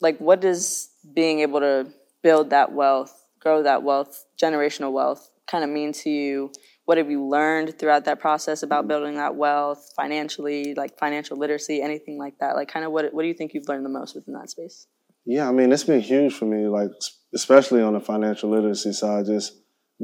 Like, 0.00 0.18
what 0.18 0.40
does 0.40 0.90
being 1.14 1.40
able 1.40 1.60
to 1.60 1.86
build 2.22 2.50
that 2.50 2.72
wealth, 2.72 3.26
grow 3.40 3.62
that 3.62 3.82
wealth, 3.82 4.24
generational 4.40 4.92
wealth, 4.92 5.30
kind 5.46 5.64
of 5.64 5.70
mean 5.70 5.92
to 5.92 6.10
you? 6.10 6.50
What 6.86 6.98
have 6.98 7.10
you 7.10 7.26
learned 7.26 7.78
throughout 7.78 8.04
that 8.04 8.20
process 8.20 8.62
about 8.62 8.82
mm-hmm. 8.82 8.88
building 8.88 9.14
that 9.14 9.36
wealth 9.36 9.90
financially, 9.96 10.74
like 10.74 10.98
financial 10.98 11.38
literacy, 11.38 11.80
anything 11.80 12.18
like 12.18 12.38
that? 12.40 12.56
Like, 12.56 12.68
kind 12.68 12.84
of 12.84 12.92
what 12.92 13.12
what 13.14 13.22
do 13.22 13.28
you 13.28 13.34
think 13.34 13.54
you've 13.54 13.68
learned 13.68 13.84
the 13.84 13.90
most 13.90 14.14
within 14.14 14.34
that 14.34 14.50
space? 14.50 14.86
Yeah, 15.26 15.48
I 15.48 15.52
mean, 15.52 15.72
it's 15.72 15.84
been 15.84 16.00
huge 16.00 16.34
for 16.34 16.44
me, 16.44 16.68
like, 16.68 16.90
especially 17.34 17.80
on 17.80 17.94
the 17.94 18.00
financial 18.00 18.50
literacy 18.50 18.92
side, 18.92 19.24
just 19.24 19.54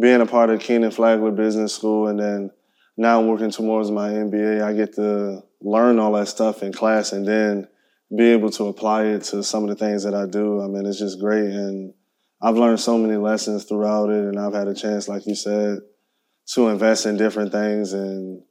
being 0.01 0.21
a 0.21 0.27
part 0.27 0.49
of 0.49 0.61
Kenan-Flagler 0.61 1.33
Business 1.33 1.75
School 1.75 2.07
and 2.07 2.19
then 2.19 2.51
now 3.01 3.19
I'm 3.19 3.29
working 3.29 3.51
towards 3.51 3.91
my 3.91 4.11
MBA. 4.11 4.63
I 4.63 4.75
get 4.75 4.95
to 4.97 5.43
learn 5.63 5.99
all 5.99 6.13
that 6.13 6.29
stuff 6.29 6.63
in 6.63 6.71
class 6.71 7.13
and 7.13 7.27
then 7.27 7.67
be 8.15 8.25
able 8.25 8.51
to 8.51 8.67
apply 8.67 9.05
it 9.05 9.23
to 9.23 9.43
some 9.43 9.63
of 9.63 9.71
the 9.71 9.75
things 9.75 10.05
that 10.05 10.15
I 10.15 10.27
do. 10.27 10.61
I 10.61 10.67
mean, 10.67 10.85
it's 10.85 10.99
just 10.99 11.19
great. 11.19 11.47
And 11.47 11.95
I've 12.43 12.59
learned 12.59 12.79
so 12.79 12.99
many 12.99 13.17
lessons 13.17 13.65
throughout 13.65 14.11
it. 14.11 14.25
And 14.25 14.39
I've 14.39 14.53
had 14.53 14.69
a 14.69 14.75
chance, 14.75 15.09
like 15.09 15.27
you 15.27 15.35
said, 15.35 15.79
to 16.55 16.69
invest 16.69 17.07
in 17.07 17.17
different 17.17 17.53
things 17.53 17.95
and 17.95 18.43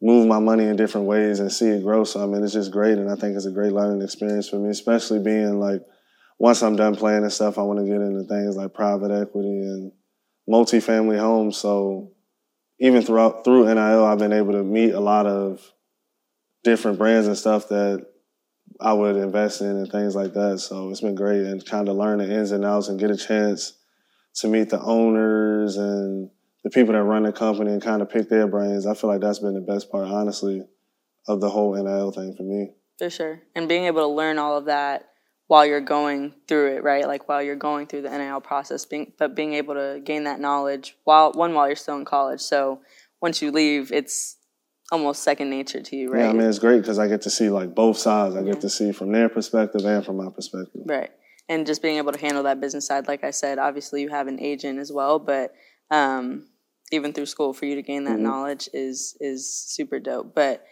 move 0.00 0.26
my 0.26 0.38
money 0.38 0.64
in 0.64 0.76
different 0.76 1.06
ways 1.06 1.38
and 1.40 1.52
see 1.52 1.68
it 1.68 1.82
grow. 1.82 2.04
So 2.04 2.22
I 2.22 2.26
mean, 2.26 2.42
it's 2.42 2.54
just 2.54 2.72
great, 2.72 2.96
and 2.96 3.10
I 3.10 3.16
think 3.16 3.36
it's 3.36 3.46
a 3.46 3.50
great 3.50 3.72
learning 3.72 4.02
experience 4.02 4.48
for 4.48 4.56
me, 4.56 4.70
especially 4.70 5.18
being 5.18 5.60
like 5.60 5.82
once 6.38 6.62
I'm 6.62 6.76
done 6.76 6.96
playing 6.96 7.24
and 7.24 7.32
stuff, 7.32 7.58
I 7.58 7.62
want 7.62 7.78
to 7.80 7.86
get 7.86 8.00
into 8.00 8.24
things 8.24 8.56
like 8.56 8.74
private 8.74 9.10
equity 9.10 9.48
and 9.48 9.92
multifamily 10.48 11.18
homes. 11.18 11.56
So 11.56 12.12
even 12.78 13.02
throughout 13.02 13.44
through 13.44 13.66
NIL, 13.66 14.04
I've 14.04 14.18
been 14.18 14.32
able 14.32 14.52
to 14.52 14.62
meet 14.62 14.92
a 14.92 15.00
lot 15.00 15.26
of 15.26 15.60
different 16.64 16.98
brands 16.98 17.26
and 17.26 17.36
stuff 17.36 17.68
that 17.68 18.06
I 18.80 18.92
would 18.92 19.16
invest 19.16 19.60
in 19.60 19.68
and 19.68 19.90
things 19.90 20.14
like 20.14 20.34
that. 20.34 20.58
So 20.58 20.90
it's 20.90 21.00
been 21.00 21.14
great 21.14 21.46
and 21.46 21.64
kind 21.64 21.88
of 21.88 21.96
learn 21.96 22.18
the 22.18 22.30
ins 22.30 22.50
and 22.50 22.64
outs 22.64 22.88
and 22.88 22.98
get 22.98 23.10
a 23.10 23.16
chance 23.16 23.72
to 24.36 24.48
meet 24.48 24.68
the 24.68 24.80
owners 24.80 25.76
and 25.76 26.30
the 26.64 26.70
people 26.70 26.92
that 26.92 27.02
run 27.02 27.22
the 27.22 27.32
company 27.32 27.72
and 27.72 27.80
kind 27.80 28.02
of 28.02 28.10
pick 28.10 28.28
their 28.28 28.46
brains. 28.46 28.86
I 28.86 28.94
feel 28.94 29.08
like 29.08 29.20
that's 29.20 29.38
been 29.38 29.54
the 29.54 29.60
best 29.60 29.90
part, 29.90 30.06
honestly, 30.06 30.62
of 31.28 31.40
the 31.40 31.48
whole 31.48 31.74
NIL 31.74 32.10
thing 32.10 32.34
for 32.36 32.42
me. 32.42 32.74
For 32.98 33.08
sure. 33.08 33.42
And 33.54 33.68
being 33.68 33.84
able 33.84 34.02
to 34.02 34.08
learn 34.08 34.38
all 34.38 34.56
of 34.56 34.66
that 34.66 35.08
while 35.48 35.64
you're 35.64 35.80
going 35.80 36.34
through 36.48 36.76
it, 36.76 36.82
right? 36.82 37.06
Like 37.06 37.28
while 37.28 37.42
you're 37.42 37.56
going 37.56 37.86
through 37.86 38.02
the 38.02 38.10
NIL 38.10 38.40
process, 38.40 38.84
being, 38.84 39.12
but 39.18 39.34
being 39.34 39.54
able 39.54 39.74
to 39.74 40.00
gain 40.02 40.24
that 40.24 40.40
knowledge 40.40 40.96
while 41.04 41.32
one 41.32 41.54
while 41.54 41.66
you're 41.68 41.76
still 41.76 41.96
in 41.96 42.04
college. 42.04 42.40
So 42.40 42.80
once 43.22 43.40
you 43.40 43.50
leave, 43.52 43.92
it's 43.92 44.36
almost 44.90 45.22
second 45.22 45.50
nature 45.50 45.82
to 45.82 45.96
you, 45.96 46.10
right? 46.10 46.24
Yeah, 46.24 46.30
I 46.30 46.32
mean, 46.32 46.48
it's 46.48 46.58
great 46.58 46.80
because 46.80 46.98
I 46.98 47.06
get 47.08 47.22
to 47.22 47.30
see 47.30 47.48
like 47.48 47.74
both 47.74 47.96
sides. 47.98 48.34
I 48.36 48.42
get 48.42 48.60
to 48.60 48.70
see 48.70 48.92
from 48.92 49.12
their 49.12 49.28
perspective 49.28 49.84
and 49.84 50.04
from 50.04 50.16
my 50.16 50.30
perspective. 50.30 50.82
Right. 50.84 51.10
And 51.48 51.64
just 51.64 51.80
being 51.80 51.98
able 51.98 52.12
to 52.12 52.20
handle 52.20 52.42
that 52.44 52.60
business 52.60 52.86
side, 52.86 53.06
like 53.06 53.22
I 53.22 53.30
said, 53.30 53.58
obviously 53.58 54.02
you 54.02 54.08
have 54.08 54.26
an 54.26 54.40
agent 54.40 54.80
as 54.80 54.92
well, 54.92 55.18
but 55.20 55.54
um, 55.90 56.48
even 56.90 57.12
through 57.12 57.26
school 57.26 57.52
for 57.52 57.66
you 57.66 57.76
to 57.76 57.82
gain 57.82 58.04
that 58.04 58.18
Mhm. 58.18 58.22
knowledge 58.22 58.68
is 58.72 59.16
is 59.20 59.48
super 59.48 60.00
dope. 60.00 60.34
But 60.34 60.64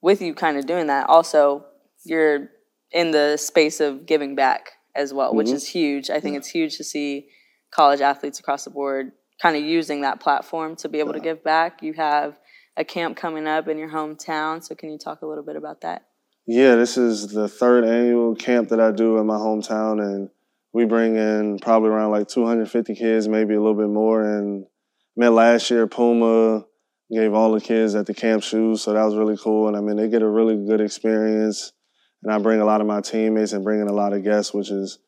with 0.00 0.22
you 0.22 0.32
kind 0.34 0.56
of 0.56 0.66
doing 0.66 0.86
that, 0.86 1.08
also 1.08 1.66
you're 2.04 2.50
in 2.92 3.10
the 3.10 3.36
space 3.36 3.80
of 3.80 4.06
giving 4.06 4.34
back 4.34 4.72
as 4.94 5.12
well, 5.12 5.34
which 5.34 5.48
Mhm. 5.48 5.54
is 5.54 5.68
huge. 5.68 6.10
I 6.10 6.20
think 6.20 6.36
it's 6.36 6.48
huge 6.48 6.76
to 6.78 6.84
see 6.84 7.28
college 7.70 8.00
athletes 8.00 8.38
across 8.40 8.64
the 8.64 8.70
board 8.70 9.12
kind 9.42 9.56
of 9.56 9.62
using 9.62 10.00
that 10.00 10.20
platform 10.20 10.76
to 10.76 10.88
be 10.88 10.98
able 10.98 11.12
to 11.12 11.20
give 11.20 11.44
back. 11.44 11.82
You 11.82 11.92
have 11.94 12.38
a 12.76 12.84
camp 12.84 13.16
coming 13.16 13.46
up 13.46 13.68
in 13.68 13.76
your 13.78 13.90
hometown, 13.90 14.62
so 14.64 14.74
can 14.74 14.90
you 14.90 14.98
talk 14.98 15.22
a 15.22 15.26
little 15.26 15.44
bit 15.44 15.56
about 15.56 15.82
that? 15.82 16.06
Yeah, 16.46 16.76
this 16.76 16.96
is 16.96 17.28
the 17.28 17.48
third 17.48 17.84
annual 17.84 18.34
camp 18.34 18.68
that 18.68 18.80
I 18.80 18.92
do 18.92 19.18
in 19.18 19.26
my 19.26 19.36
hometown, 19.36 20.00
and 20.00 20.30
we 20.72 20.84
bring 20.84 21.16
in 21.16 21.58
probably 21.58 21.90
around 21.90 22.12
like 22.12 22.28
250 22.28 22.94
kids, 22.94 23.28
maybe 23.28 23.54
a 23.54 23.60
little 23.60 23.74
bit 23.74 23.88
more. 23.88 24.22
And 24.22 24.66
met 25.16 25.32
last 25.32 25.70
year, 25.70 25.86
Puma 25.86 26.64
gave 27.10 27.34
all 27.34 27.52
the 27.52 27.60
kids 27.60 27.94
at 27.94 28.06
the 28.06 28.14
camp 28.14 28.42
shoes, 28.42 28.82
so 28.82 28.92
that 28.92 29.04
was 29.04 29.16
really 29.16 29.36
cool. 29.36 29.68
And 29.68 29.76
I 29.76 29.80
mean, 29.80 29.96
they 29.96 30.08
get 30.08 30.22
a 30.22 30.28
really 30.28 30.56
good 30.66 30.80
experience. 30.80 31.72
And 32.26 32.34
I 32.34 32.38
bring 32.38 32.60
a 32.60 32.64
lot 32.64 32.80
of 32.80 32.88
my 32.88 33.00
teammates 33.00 33.52
and 33.52 33.62
bring 33.62 33.80
in 33.80 33.86
a 33.86 33.92
lot 33.92 34.12
of 34.12 34.24
guests, 34.24 34.52
which 34.52 34.68
is 34.68 34.98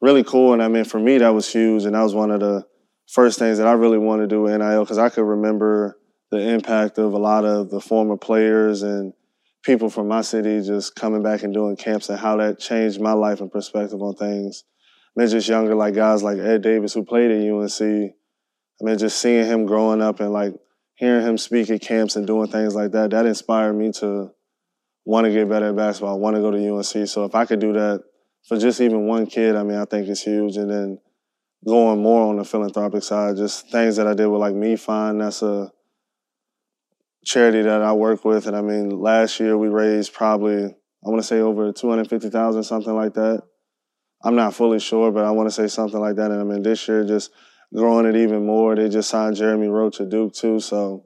really 0.00 0.22
cool. 0.22 0.52
And 0.52 0.62
I 0.62 0.68
mean, 0.68 0.84
for 0.84 1.00
me, 1.00 1.18
that 1.18 1.30
was 1.30 1.52
huge, 1.52 1.82
and 1.82 1.96
that 1.96 2.02
was 2.02 2.14
one 2.14 2.30
of 2.30 2.38
the 2.38 2.64
first 3.08 3.40
things 3.40 3.58
that 3.58 3.66
I 3.66 3.72
really 3.72 3.98
wanted 3.98 4.30
to 4.30 4.36
do 4.36 4.42
with 4.42 4.56
NIL 4.56 4.84
because 4.84 4.96
I 4.96 5.08
could 5.08 5.24
remember 5.24 5.98
the 6.30 6.38
impact 6.38 6.96
of 6.98 7.12
a 7.12 7.18
lot 7.18 7.44
of 7.44 7.70
the 7.70 7.80
former 7.80 8.16
players 8.16 8.84
and 8.84 9.12
people 9.64 9.90
from 9.90 10.06
my 10.06 10.20
city 10.20 10.62
just 10.62 10.94
coming 10.94 11.24
back 11.24 11.42
and 11.42 11.52
doing 11.52 11.74
camps 11.74 12.08
and 12.08 12.20
how 12.20 12.36
that 12.36 12.60
changed 12.60 13.00
my 13.00 13.14
life 13.14 13.40
and 13.40 13.50
perspective 13.50 14.00
on 14.00 14.14
things. 14.14 14.62
I 15.16 15.20
mean, 15.20 15.28
just 15.28 15.48
younger, 15.48 15.74
like 15.74 15.94
guys 15.94 16.22
like 16.22 16.38
Ed 16.38 16.62
Davis 16.62 16.94
who 16.94 17.04
played 17.04 17.32
at 17.32 17.52
UNC. 17.52 17.80
I 17.80 18.84
mean, 18.84 18.96
just 18.96 19.18
seeing 19.18 19.44
him 19.44 19.66
growing 19.66 20.00
up 20.00 20.20
and 20.20 20.32
like 20.32 20.54
hearing 20.94 21.26
him 21.26 21.36
speak 21.36 21.68
at 21.68 21.80
camps 21.80 22.14
and 22.14 22.28
doing 22.28 22.46
things 22.46 22.76
like 22.76 22.92
that, 22.92 23.10
that 23.10 23.26
inspired 23.26 23.72
me 23.72 23.90
to 23.94 24.30
want 25.04 25.26
to 25.26 25.32
get 25.32 25.48
better 25.48 25.68
at 25.68 25.76
basketball, 25.76 26.20
want 26.20 26.36
to 26.36 26.42
go 26.42 26.50
to 26.50 26.74
UNC. 26.74 27.08
So 27.08 27.24
if 27.24 27.34
I 27.34 27.44
could 27.44 27.60
do 27.60 27.72
that 27.72 28.02
for 28.46 28.58
just 28.58 28.80
even 28.80 29.06
one 29.06 29.26
kid, 29.26 29.56
I 29.56 29.62
mean, 29.62 29.78
I 29.78 29.84
think 29.84 30.08
it's 30.08 30.22
huge. 30.22 30.56
And 30.56 30.70
then 30.70 30.98
going 31.66 32.02
more 32.02 32.28
on 32.28 32.36
the 32.36 32.44
philanthropic 32.44 33.02
side, 33.02 33.36
just 33.36 33.70
things 33.70 33.96
that 33.96 34.06
I 34.06 34.14
did 34.14 34.26
with 34.26 34.40
like 34.40 34.54
MeFine, 34.54 35.20
that's 35.20 35.42
a 35.42 35.70
charity 37.24 37.62
that 37.62 37.82
I 37.82 37.92
work 37.92 38.24
with. 38.24 38.46
And 38.46 38.56
I 38.56 38.62
mean, 38.62 38.90
last 38.90 39.40
year 39.40 39.56
we 39.56 39.68
raised 39.68 40.12
probably, 40.12 40.64
I 40.64 41.08
want 41.08 41.20
to 41.20 41.26
say 41.26 41.40
over 41.40 41.72
250,000, 41.72 42.62
something 42.62 42.94
like 42.94 43.14
that. 43.14 43.42
I'm 44.22 44.36
not 44.36 44.54
fully 44.54 44.80
sure, 44.80 45.10
but 45.10 45.24
I 45.24 45.30
want 45.30 45.48
to 45.48 45.54
say 45.54 45.66
something 45.66 46.00
like 46.00 46.16
that. 46.16 46.30
And 46.30 46.40
I 46.40 46.44
mean, 46.44 46.62
this 46.62 46.86
year 46.88 47.04
just 47.04 47.30
growing 47.74 48.06
it 48.06 48.16
even 48.16 48.44
more. 48.46 48.76
They 48.76 48.88
just 48.88 49.08
signed 49.08 49.36
Jeremy 49.36 49.68
Roach 49.68 49.96
to 49.98 50.06
Duke 50.06 50.34
too. 50.34 50.60
So 50.60 51.04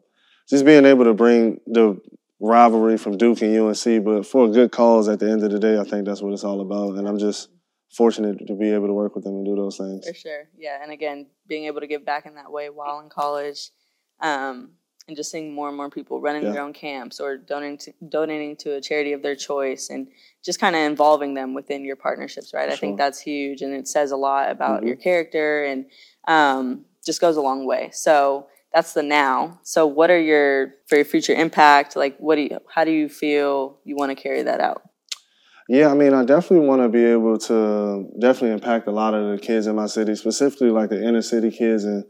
just 0.49 0.65
being 0.65 0.85
able 0.85 1.05
to 1.05 1.15
bring 1.15 1.61
the 1.67 2.01
rivalry 2.45 2.97
from 2.99 3.17
Duke 3.17 3.41
and 3.43 3.57
UNC, 3.59 4.05
but 4.05 4.27
for 4.27 4.47
a 4.47 4.49
good 4.49 4.71
cause 4.71 5.09
at 5.09 5.19
the 5.21 5.31
end 5.31 5.43
of 5.43 5.51
the 5.51 5.59
day, 5.59 5.79
I 5.79 5.85
think 5.85 6.05
that's 6.07 6.21
what 6.23 6.33
it's 6.33 6.45
all 6.45 6.61
about. 6.61 6.97
And 6.99 7.09
I'm 7.09 7.19
just 7.19 7.49
fortunate 7.97 8.47
to 8.47 8.55
be 8.55 8.71
able 8.73 8.87
to 8.89 8.93
work 8.93 9.15
with 9.15 9.25
them 9.25 9.35
and 9.35 9.47
do 9.47 9.55
those 9.57 9.79
things. 9.79 10.07
For 10.07 10.15
sure. 10.15 10.49
Yeah. 10.59 10.79
And 10.83 10.93
again, 10.93 11.27
being 11.47 11.65
able 11.67 11.81
to 11.81 11.87
give 11.87 12.05
back 12.05 12.27
in 12.27 12.35
that 12.35 12.51
way 12.51 12.69
while 12.71 13.01
in 13.01 13.09
college, 13.09 13.71
um, 14.21 14.71
and 15.07 15.17
just 15.19 15.31
seeing 15.31 15.53
more 15.55 15.69
and 15.69 15.77
more 15.77 15.91
people 15.91 16.19
running 16.21 16.43
Yeah. 16.43 16.53
their 16.53 16.63
own 16.63 16.73
camps 16.73 17.21
or 17.21 17.37
donating 17.37 17.77
to, 17.79 17.93
donating 18.09 18.57
to 18.57 18.75
a 18.77 18.81
charity 18.81 19.13
of 19.13 19.23
their 19.23 19.37
choice 19.37 19.91
and 19.91 20.09
just 20.43 20.59
kind 20.59 20.75
of 20.75 20.81
involving 20.81 21.35
them 21.35 21.53
within 21.53 21.85
your 21.85 21.97
partnerships, 21.97 22.55
right? 22.55 22.71
I 22.71 22.77
think 22.77 22.97
that's 22.97 23.21
huge 23.21 23.61
and 23.61 23.75
it 23.75 23.87
says 23.87 24.13
a 24.13 24.17
lot 24.17 24.51
about 24.51 24.83
Mhm. 24.83 24.87
your 24.87 24.97
character 24.97 25.65
and 25.65 25.87
um, 26.27 26.87
just 27.05 27.21
goes 27.21 27.37
a 27.37 27.43
long 27.43 27.67
way. 27.67 27.91
So 27.93 28.47
that's 28.75 28.93
the 28.93 29.03
now. 29.05 29.61
So 29.63 29.87
what 29.87 30.11
are 30.11 30.21
your 30.21 30.75
for 30.89 30.97
your 30.97 31.05
future 31.05 31.33
impact? 31.33 31.95
Like 31.95 32.19
what 32.19 32.35
do 32.35 32.43
you 32.43 32.59
how 32.75 32.85
do 32.85 32.91
you 32.91 33.09
feel 33.09 33.79
you 33.85 33.95
want 33.97 34.11
to 34.11 34.21
carry 34.21 34.43
that 34.43 34.61
out? 34.61 34.83
Yeah, 35.69 35.91
I 35.91 35.95
mean, 35.95 36.13
I 36.13 36.25
definitely 36.25 36.67
want 36.67 36.83
to 36.83 36.89
be 36.89 37.05
able 37.05 37.39
to 37.39 38.11
definitely 38.21 38.51
impact 38.51 38.87
a 38.87 38.91
lot 38.91 39.15
of 39.15 39.31
the 39.31 39.39
kids 39.39 39.67
in 39.67 39.77
my 39.77 39.87
city, 39.87 40.15
specifically 40.15 40.71
like 40.71 40.91
the 40.91 41.03
inner 41.03 41.23
city 41.23 41.51
kids, 41.51 41.85
and 41.85 42.05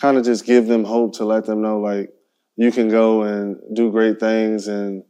kind 0.00 0.16
of 0.16 0.24
just 0.24 0.46
give 0.46 0.66
them 0.66 0.84
hope 0.84 1.16
to 1.16 1.24
let 1.24 1.44
them 1.44 1.62
know, 1.62 1.80
like, 1.80 2.10
you 2.56 2.70
can 2.70 2.88
go 2.88 3.22
and 3.22 3.56
do 3.74 3.90
great 3.90 4.20
things 4.20 4.68
and 4.68 5.02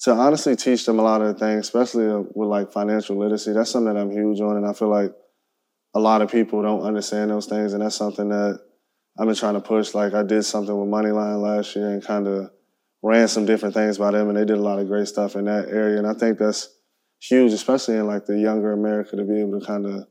to 0.00 0.12
honestly 0.12 0.54
teach 0.54 0.86
them 0.86 0.98
a 0.98 1.02
lot 1.02 1.22
of 1.22 1.38
things, 1.38 1.66
especially 1.66 2.06
uh, 2.06 2.22
with 2.34 2.48
like 2.48 2.72
financial 2.72 3.18
literacy. 3.18 3.52
That's 3.52 3.70
something 3.70 3.92
that 3.92 4.00
I'm 4.00 4.12
huge 4.12 4.40
on, 4.40 4.56
and 4.56 4.66
I 4.66 4.72
feel 4.72 4.88
like 4.88 5.12
a 5.94 5.98
lot 5.98 6.22
of 6.22 6.30
people 6.30 6.62
don't 6.62 6.82
understand 6.82 7.30
those 7.30 7.46
things, 7.46 7.72
and 7.72 7.82
that's 7.82 7.96
something 7.96 8.28
that 8.28 8.60
I've 9.18 9.26
been 9.26 9.34
trying 9.34 9.54
to 9.54 9.60
push. 9.60 9.94
Like 9.94 10.14
I 10.14 10.22
did 10.22 10.44
something 10.44 10.76
with 10.76 10.88
Moneyline 10.88 11.42
last 11.42 11.76
year 11.76 11.90
and 11.90 12.04
kind 12.04 12.26
of 12.26 12.50
ran 13.02 13.28
some 13.28 13.46
different 13.46 13.74
things 13.74 13.98
by 13.98 14.10
them, 14.10 14.28
and 14.28 14.36
they 14.36 14.44
did 14.44 14.58
a 14.58 14.62
lot 14.62 14.78
of 14.78 14.88
great 14.88 15.08
stuff 15.08 15.36
in 15.36 15.46
that 15.46 15.68
area. 15.68 15.98
And 15.98 16.06
I 16.06 16.14
think 16.14 16.38
that's 16.38 16.68
huge, 17.20 17.52
especially 17.52 17.96
in 17.96 18.06
like 18.06 18.26
the 18.26 18.38
younger 18.38 18.72
America, 18.72 19.16
to 19.16 19.24
be 19.24 19.40
able 19.40 19.60
to 19.60 19.66
kind 19.66 19.86
of 19.86 20.06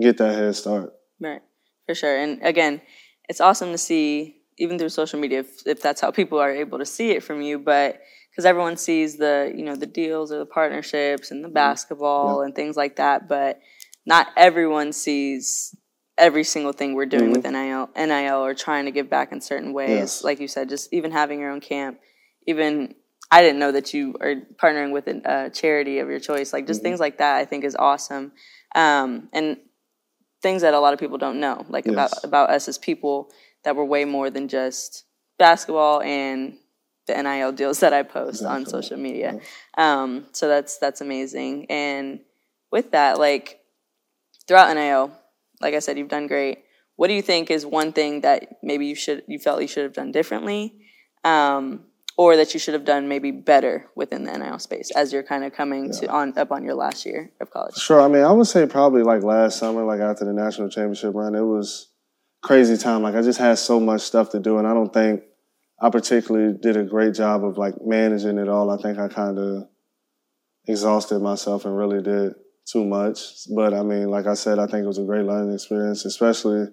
get 0.00 0.18
that 0.18 0.34
head 0.34 0.54
start. 0.54 0.92
Right, 1.20 1.42
for 1.86 1.94
sure. 1.94 2.16
And 2.16 2.42
again, 2.42 2.80
it's 3.28 3.40
awesome 3.40 3.72
to 3.72 3.78
see 3.78 4.36
even 4.58 4.78
through 4.78 4.90
social 4.90 5.18
media 5.18 5.40
if, 5.40 5.66
if 5.66 5.80
that's 5.80 6.00
how 6.00 6.10
people 6.10 6.38
are 6.38 6.52
able 6.52 6.78
to 6.78 6.86
see 6.86 7.10
it 7.10 7.22
from 7.22 7.42
you, 7.42 7.58
but 7.58 8.00
because 8.30 8.44
everyone 8.44 8.76
sees 8.76 9.16
the 9.16 9.52
you 9.54 9.64
know 9.64 9.76
the 9.76 9.86
deals 9.86 10.32
or 10.32 10.38
the 10.38 10.46
partnerships 10.46 11.30
and 11.30 11.42
the 11.42 11.48
mm-hmm. 11.48 11.54
basketball 11.54 12.40
yeah. 12.40 12.46
and 12.46 12.54
things 12.54 12.76
like 12.76 12.96
that, 12.96 13.28
but 13.28 13.60
not 14.06 14.28
everyone 14.36 14.92
sees 14.92 15.74
every 16.22 16.44
single 16.44 16.72
thing 16.72 16.94
we're 16.94 17.04
doing 17.04 17.32
mm-hmm. 17.32 17.42
with 17.42 17.50
NIL, 17.50 17.90
NIL 17.96 18.44
or 18.44 18.54
trying 18.54 18.84
to 18.84 18.92
give 18.92 19.10
back 19.10 19.32
in 19.32 19.40
certain 19.40 19.72
ways. 19.72 19.90
Yes. 19.90 20.24
Like 20.24 20.38
you 20.38 20.46
said, 20.46 20.68
just 20.68 20.92
even 20.92 21.10
having 21.10 21.40
your 21.40 21.50
own 21.50 21.60
camp, 21.60 21.98
even 22.46 22.94
I 23.30 23.42
didn't 23.42 23.58
know 23.58 23.72
that 23.72 23.92
you 23.92 24.14
are 24.20 24.36
partnering 24.62 24.92
with 24.92 25.08
a 25.08 25.50
charity 25.52 25.98
of 25.98 26.08
your 26.08 26.20
choice. 26.20 26.52
Like 26.52 26.68
just 26.68 26.78
mm-hmm. 26.78 26.84
things 26.90 27.00
like 27.00 27.18
that, 27.18 27.38
I 27.38 27.44
think 27.44 27.64
is 27.64 27.74
awesome, 27.74 28.32
um, 28.76 29.28
and 29.32 29.56
things 30.42 30.62
that 30.62 30.74
a 30.74 30.80
lot 30.80 30.92
of 30.92 31.00
people 31.00 31.18
don't 31.18 31.40
know, 31.40 31.66
like 31.68 31.86
yes. 31.86 31.92
about 31.92 32.24
about 32.24 32.50
us 32.50 32.68
as 32.68 32.78
people 32.78 33.30
that 33.64 33.74
we're 33.74 33.84
way 33.84 34.04
more 34.04 34.30
than 34.30 34.46
just 34.46 35.04
basketball 35.38 36.02
and 36.02 36.56
the 37.06 37.20
NIL 37.20 37.50
deals 37.52 37.80
that 37.80 37.92
I 37.92 38.04
post 38.04 38.42
exactly. 38.42 38.56
on 38.56 38.66
social 38.66 38.96
media. 38.96 39.40
Um, 39.76 40.26
so 40.32 40.46
that's 40.46 40.78
that's 40.78 41.00
amazing. 41.00 41.66
And 41.68 42.20
with 42.70 42.92
that, 42.92 43.18
like 43.18 43.60
throughout 44.46 44.72
NIL, 44.74 45.10
like 45.62 45.74
I 45.74 45.78
said, 45.78 45.96
you've 45.96 46.08
done 46.08 46.26
great. 46.26 46.64
What 46.96 47.08
do 47.08 47.14
you 47.14 47.22
think 47.22 47.50
is 47.50 47.64
one 47.64 47.92
thing 47.92 48.20
that 48.20 48.56
maybe 48.62 48.86
you 48.86 48.94
should 48.94 49.22
you 49.26 49.38
felt 49.38 49.62
you 49.62 49.68
should 49.68 49.84
have 49.84 49.94
done 49.94 50.12
differently, 50.12 50.74
um, 51.24 51.84
or 52.18 52.36
that 52.36 52.52
you 52.52 52.60
should 52.60 52.74
have 52.74 52.84
done 52.84 53.08
maybe 53.08 53.30
better 53.30 53.88
within 53.96 54.24
the 54.24 54.36
NIL 54.36 54.58
space 54.58 54.90
as 54.94 55.12
you're 55.12 55.22
kind 55.22 55.44
of 55.44 55.52
coming 55.54 55.86
yeah. 55.86 56.00
to 56.00 56.06
on 56.08 56.36
up 56.36 56.52
on 56.52 56.64
your 56.64 56.74
last 56.74 57.06
year 57.06 57.32
of 57.40 57.50
college? 57.50 57.76
Sure. 57.76 58.00
I 58.00 58.08
mean, 58.08 58.24
I 58.24 58.32
would 58.32 58.46
say 58.46 58.66
probably 58.66 59.02
like 59.02 59.22
last 59.22 59.58
summer, 59.58 59.84
like 59.84 60.00
after 60.00 60.24
the 60.24 60.32
national 60.32 60.68
championship 60.68 61.14
run, 61.14 61.34
it 61.34 61.40
was 61.40 61.88
crazy 62.42 62.76
time. 62.76 63.02
Like 63.02 63.14
I 63.14 63.22
just 63.22 63.38
had 63.38 63.58
so 63.58 63.80
much 63.80 64.02
stuff 64.02 64.30
to 64.30 64.40
do, 64.40 64.58
and 64.58 64.66
I 64.66 64.74
don't 64.74 64.92
think 64.92 65.22
I 65.80 65.90
particularly 65.90 66.56
did 66.58 66.76
a 66.76 66.84
great 66.84 67.14
job 67.14 67.44
of 67.44 67.56
like 67.56 67.74
managing 67.84 68.38
it 68.38 68.48
all. 68.48 68.70
I 68.70 68.76
think 68.76 68.98
I 68.98 69.08
kind 69.08 69.38
of 69.38 69.68
exhausted 70.66 71.20
myself 71.20 71.64
and 71.64 71.76
really 71.76 72.02
did 72.02 72.34
too 72.66 72.84
much. 72.84 73.48
But 73.54 73.74
I 73.74 73.82
mean, 73.82 74.08
like 74.08 74.26
I 74.26 74.34
said, 74.34 74.58
I 74.58 74.66
think 74.66 74.84
it 74.84 74.88
was 74.88 74.98
a 74.98 75.04
great 75.04 75.24
learning 75.24 75.54
experience, 75.54 76.04
especially 76.04 76.68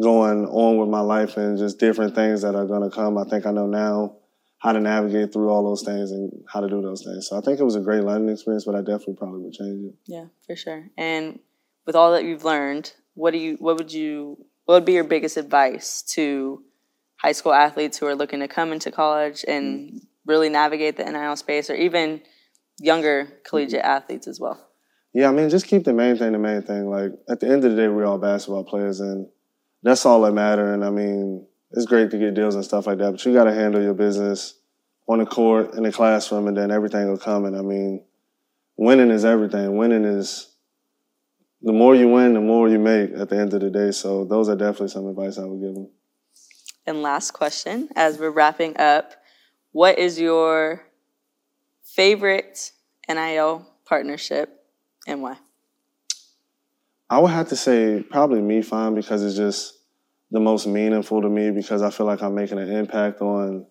going 0.00 0.46
on 0.46 0.78
with 0.78 0.88
my 0.88 1.00
life 1.00 1.36
and 1.36 1.58
just 1.58 1.78
different 1.78 2.14
things 2.14 2.42
that 2.42 2.54
are 2.54 2.66
going 2.66 2.88
to 2.88 2.94
come. 2.94 3.18
I 3.18 3.24
think 3.24 3.46
I 3.46 3.52
know 3.52 3.66
now 3.66 4.16
how 4.58 4.72
to 4.72 4.80
navigate 4.80 5.32
through 5.32 5.48
all 5.48 5.64
those 5.64 5.82
things 5.82 6.10
and 6.10 6.30
how 6.46 6.60
to 6.60 6.68
do 6.68 6.82
those 6.82 7.02
things. 7.02 7.28
So 7.28 7.36
I 7.36 7.40
think 7.40 7.58
it 7.58 7.64
was 7.64 7.76
a 7.76 7.80
great 7.80 8.04
learning 8.04 8.28
experience, 8.28 8.64
but 8.64 8.74
I 8.74 8.80
definitely 8.80 9.14
probably 9.14 9.40
would 9.42 9.54
change 9.54 9.86
it. 9.86 9.94
Yeah, 10.06 10.26
for 10.46 10.54
sure. 10.54 10.90
And 10.96 11.40
with 11.86 11.96
all 11.96 12.12
that 12.12 12.24
you've 12.24 12.44
learned, 12.44 12.92
what 13.14 13.32
do 13.32 13.38
you 13.38 13.56
what 13.58 13.76
would 13.78 13.92
you 13.92 14.44
what 14.66 14.74
would 14.74 14.84
be 14.84 14.92
your 14.92 15.04
biggest 15.04 15.36
advice 15.36 16.02
to 16.14 16.62
high 17.16 17.32
school 17.32 17.52
athletes 17.52 17.98
who 17.98 18.06
are 18.06 18.14
looking 18.14 18.40
to 18.40 18.48
come 18.48 18.72
into 18.72 18.90
college 18.90 19.44
and 19.48 19.90
mm. 19.90 19.98
really 20.26 20.48
navigate 20.48 20.96
the 20.96 21.04
NIL 21.04 21.36
space 21.36 21.68
or 21.68 21.74
even 21.74 22.20
younger 22.78 23.40
collegiate 23.44 23.84
athletes 23.84 24.28
as 24.28 24.38
well? 24.38 24.69
Yeah, 25.12 25.28
I 25.28 25.32
mean, 25.32 25.50
just 25.50 25.66
keep 25.66 25.84
the 25.84 25.92
main 25.92 26.16
thing 26.16 26.32
the 26.32 26.38
main 26.38 26.62
thing. 26.62 26.88
Like 26.88 27.12
at 27.28 27.40
the 27.40 27.46
end 27.46 27.64
of 27.64 27.72
the 27.72 27.76
day, 27.76 27.88
we're 27.88 28.06
all 28.06 28.18
basketball 28.18 28.64
players, 28.64 29.00
and 29.00 29.26
that's 29.82 30.06
all 30.06 30.22
that 30.22 30.32
matter. 30.32 30.72
And 30.72 30.84
I 30.84 30.90
mean, 30.90 31.46
it's 31.72 31.86
great 31.86 32.10
to 32.10 32.18
get 32.18 32.34
deals 32.34 32.54
and 32.54 32.64
stuff 32.64 32.86
like 32.86 32.98
that, 32.98 33.10
but 33.10 33.24
you 33.24 33.32
got 33.32 33.44
to 33.44 33.54
handle 33.54 33.82
your 33.82 33.94
business 33.94 34.58
on 35.08 35.18
the 35.18 35.26
court 35.26 35.74
in 35.74 35.82
the 35.82 35.92
classroom, 35.92 36.46
and 36.46 36.56
then 36.56 36.70
everything 36.70 37.08
will 37.08 37.18
come. 37.18 37.44
And 37.44 37.56
I 37.56 37.62
mean, 37.62 38.04
winning 38.76 39.10
is 39.10 39.24
everything. 39.24 39.76
Winning 39.76 40.04
is 40.04 40.54
the 41.62 41.72
more 41.72 41.94
you 41.94 42.08
win, 42.08 42.34
the 42.34 42.40
more 42.40 42.68
you 42.68 42.78
make 42.78 43.10
at 43.12 43.28
the 43.28 43.36
end 43.36 43.52
of 43.52 43.60
the 43.60 43.70
day. 43.70 43.90
So 43.90 44.24
those 44.24 44.48
are 44.48 44.56
definitely 44.56 44.88
some 44.88 45.08
advice 45.08 45.38
I 45.38 45.44
would 45.44 45.60
give 45.60 45.74
them. 45.74 45.90
And 46.86 47.02
last 47.02 47.32
question, 47.32 47.88
as 47.96 48.18
we're 48.18 48.30
wrapping 48.30 48.76
up, 48.78 49.14
what 49.72 49.98
is 49.98 50.18
your 50.18 50.86
favorite 51.84 52.72
NIL 53.08 53.66
partnership 53.84 54.59
and 55.06 55.22
why? 55.22 55.36
I 57.08 57.18
would 57.18 57.32
have 57.32 57.48
to 57.48 57.56
say 57.56 58.04
probably 58.08 58.40
MeFine 58.40 58.94
because 58.94 59.24
it's 59.24 59.36
just 59.36 59.78
the 60.30 60.40
most 60.40 60.66
meaningful 60.66 61.22
to 61.22 61.28
me 61.28 61.50
because 61.50 61.82
I 61.82 61.90
feel 61.90 62.06
like 62.06 62.22
I'm 62.22 62.34
making 62.34 62.58
an 62.58 62.70
impact 62.70 63.20
on 63.20 63.66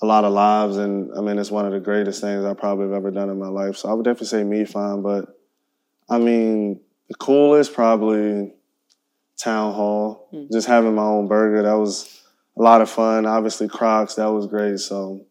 a 0.00 0.06
lot 0.06 0.24
of 0.24 0.32
lives 0.32 0.76
and 0.76 1.10
I 1.16 1.20
mean 1.20 1.38
it's 1.38 1.50
one 1.50 1.66
of 1.66 1.72
the 1.72 1.80
greatest 1.80 2.20
things 2.20 2.44
I 2.44 2.54
probably 2.54 2.86
have 2.86 2.94
ever 2.94 3.10
done 3.10 3.30
in 3.30 3.38
my 3.38 3.48
life. 3.48 3.76
So 3.76 3.88
I 3.88 3.94
would 3.94 4.04
definitely 4.04 4.28
say 4.28 4.42
MeFine, 4.42 5.02
but 5.02 5.36
I 6.08 6.18
mean 6.18 6.80
the 7.08 7.14
coolest 7.16 7.74
probably 7.74 8.52
town 9.36 9.74
hall. 9.74 10.28
Mm. 10.32 10.50
Just 10.52 10.68
having 10.68 10.94
my 10.94 11.02
own 11.02 11.26
burger, 11.26 11.62
that 11.62 11.74
was 11.74 12.22
a 12.56 12.62
lot 12.62 12.80
of 12.80 12.88
fun. 12.88 13.26
Obviously 13.26 13.66
Crocs, 13.66 14.14
that 14.14 14.26
was 14.26 14.46
great. 14.46 14.78
So 14.78 15.26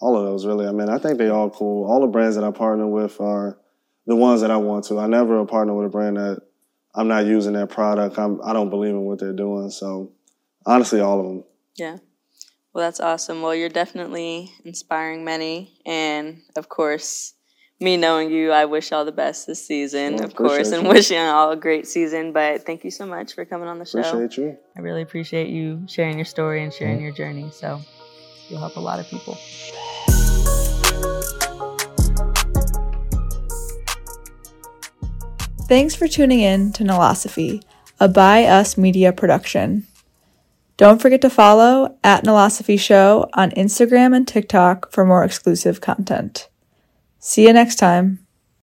all 0.00 0.16
of 0.16 0.24
those 0.24 0.44
really. 0.44 0.66
I 0.66 0.72
mean, 0.72 0.90
I 0.90 0.98
think 0.98 1.18
they 1.18 1.28
all 1.28 1.48
cool. 1.48 1.90
All 1.90 2.00
the 2.00 2.06
brands 2.06 2.36
that 2.36 2.44
I 2.44 2.50
partner 2.50 2.86
with 2.86 3.18
are 3.20 3.58
the 4.06 4.16
ones 4.16 4.40
that 4.40 4.50
I 4.50 4.56
want 4.56 4.86
to. 4.86 4.98
I 4.98 5.06
never 5.06 5.44
partner 5.46 5.74
with 5.74 5.86
a 5.86 5.90
brand 5.90 6.16
that 6.16 6.42
I'm 6.94 7.08
not 7.08 7.26
using 7.26 7.52
their 7.52 7.66
product. 7.66 8.18
I'm 8.18 8.40
I 8.42 8.52
don't 8.52 8.70
believe 8.70 8.90
in 8.90 9.02
what 9.02 9.18
they're 9.18 9.32
doing. 9.32 9.70
So 9.70 10.12
honestly, 10.66 11.00
all 11.00 11.20
of 11.20 11.26
them. 11.26 11.44
Yeah. 11.76 11.98
Well, 12.72 12.84
that's 12.84 13.00
awesome. 13.00 13.42
Well, 13.42 13.54
you're 13.54 13.68
definitely 13.68 14.52
inspiring 14.64 15.24
many, 15.24 15.72
and 15.84 16.40
of 16.54 16.68
course, 16.68 17.34
me 17.80 17.96
knowing 17.96 18.30
you, 18.30 18.52
I 18.52 18.66
wish 18.66 18.92
all 18.92 19.04
the 19.04 19.10
best 19.10 19.48
this 19.48 19.66
season, 19.66 20.16
well, 20.16 20.24
of 20.24 20.36
course, 20.36 20.70
and 20.70 20.86
wish 20.86 21.10
you. 21.10 21.16
wishing 21.16 21.18
all 21.18 21.50
a 21.50 21.56
great 21.56 21.88
season. 21.88 22.32
But 22.32 22.64
thank 22.64 22.84
you 22.84 22.92
so 22.92 23.06
much 23.06 23.34
for 23.34 23.44
coming 23.44 23.68
on 23.68 23.80
the 23.80 23.86
show. 23.86 24.00
Appreciate 24.00 24.36
you. 24.36 24.56
I 24.76 24.80
really 24.80 25.02
appreciate 25.02 25.48
you 25.48 25.84
sharing 25.88 26.16
your 26.16 26.26
story 26.26 26.62
and 26.62 26.72
sharing 26.72 26.96
mm-hmm. 26.96 27.06
your 27.06 27.14
journey. 27.14 27.50
So 27.52 27.80
you'll 28.48 28.60
help 28.60 28.76
a 28.76 28.80
lot 28.80 29.00
of 29.00 29.08
people. 29.08 29.36
Thanks 35.70 35.94
for 35.94 36.08
tuning 36.08 36.40
in 36.40 36.72
to 36.72 36.82
Nolosophy, 36.82 37.62
a 38.00 38.08
By 38.08 38.42
Us 38.42 38.76
Media 38.76 39.12
production. 39.12 39.86
Don't 40.76 41.00
forget 41.00 41.20
to 41.20 41.30
follow 41.30 41.96
at 42.02 42.24
Nolosophy 42.24 42.76
Show 42.76 43.30
on 43.34 43.52
Instagram 43.52 44.12
and 44.16 44.26
TikTok 44.26 44.90
for 44.90 45.04
more 45.04 45.22
exclusive 45.22 45.80
content. 45.80 46.48
See 47.20 47.46
you 47.46 47.52
next 47.52 47.76
time. 47.76 48.26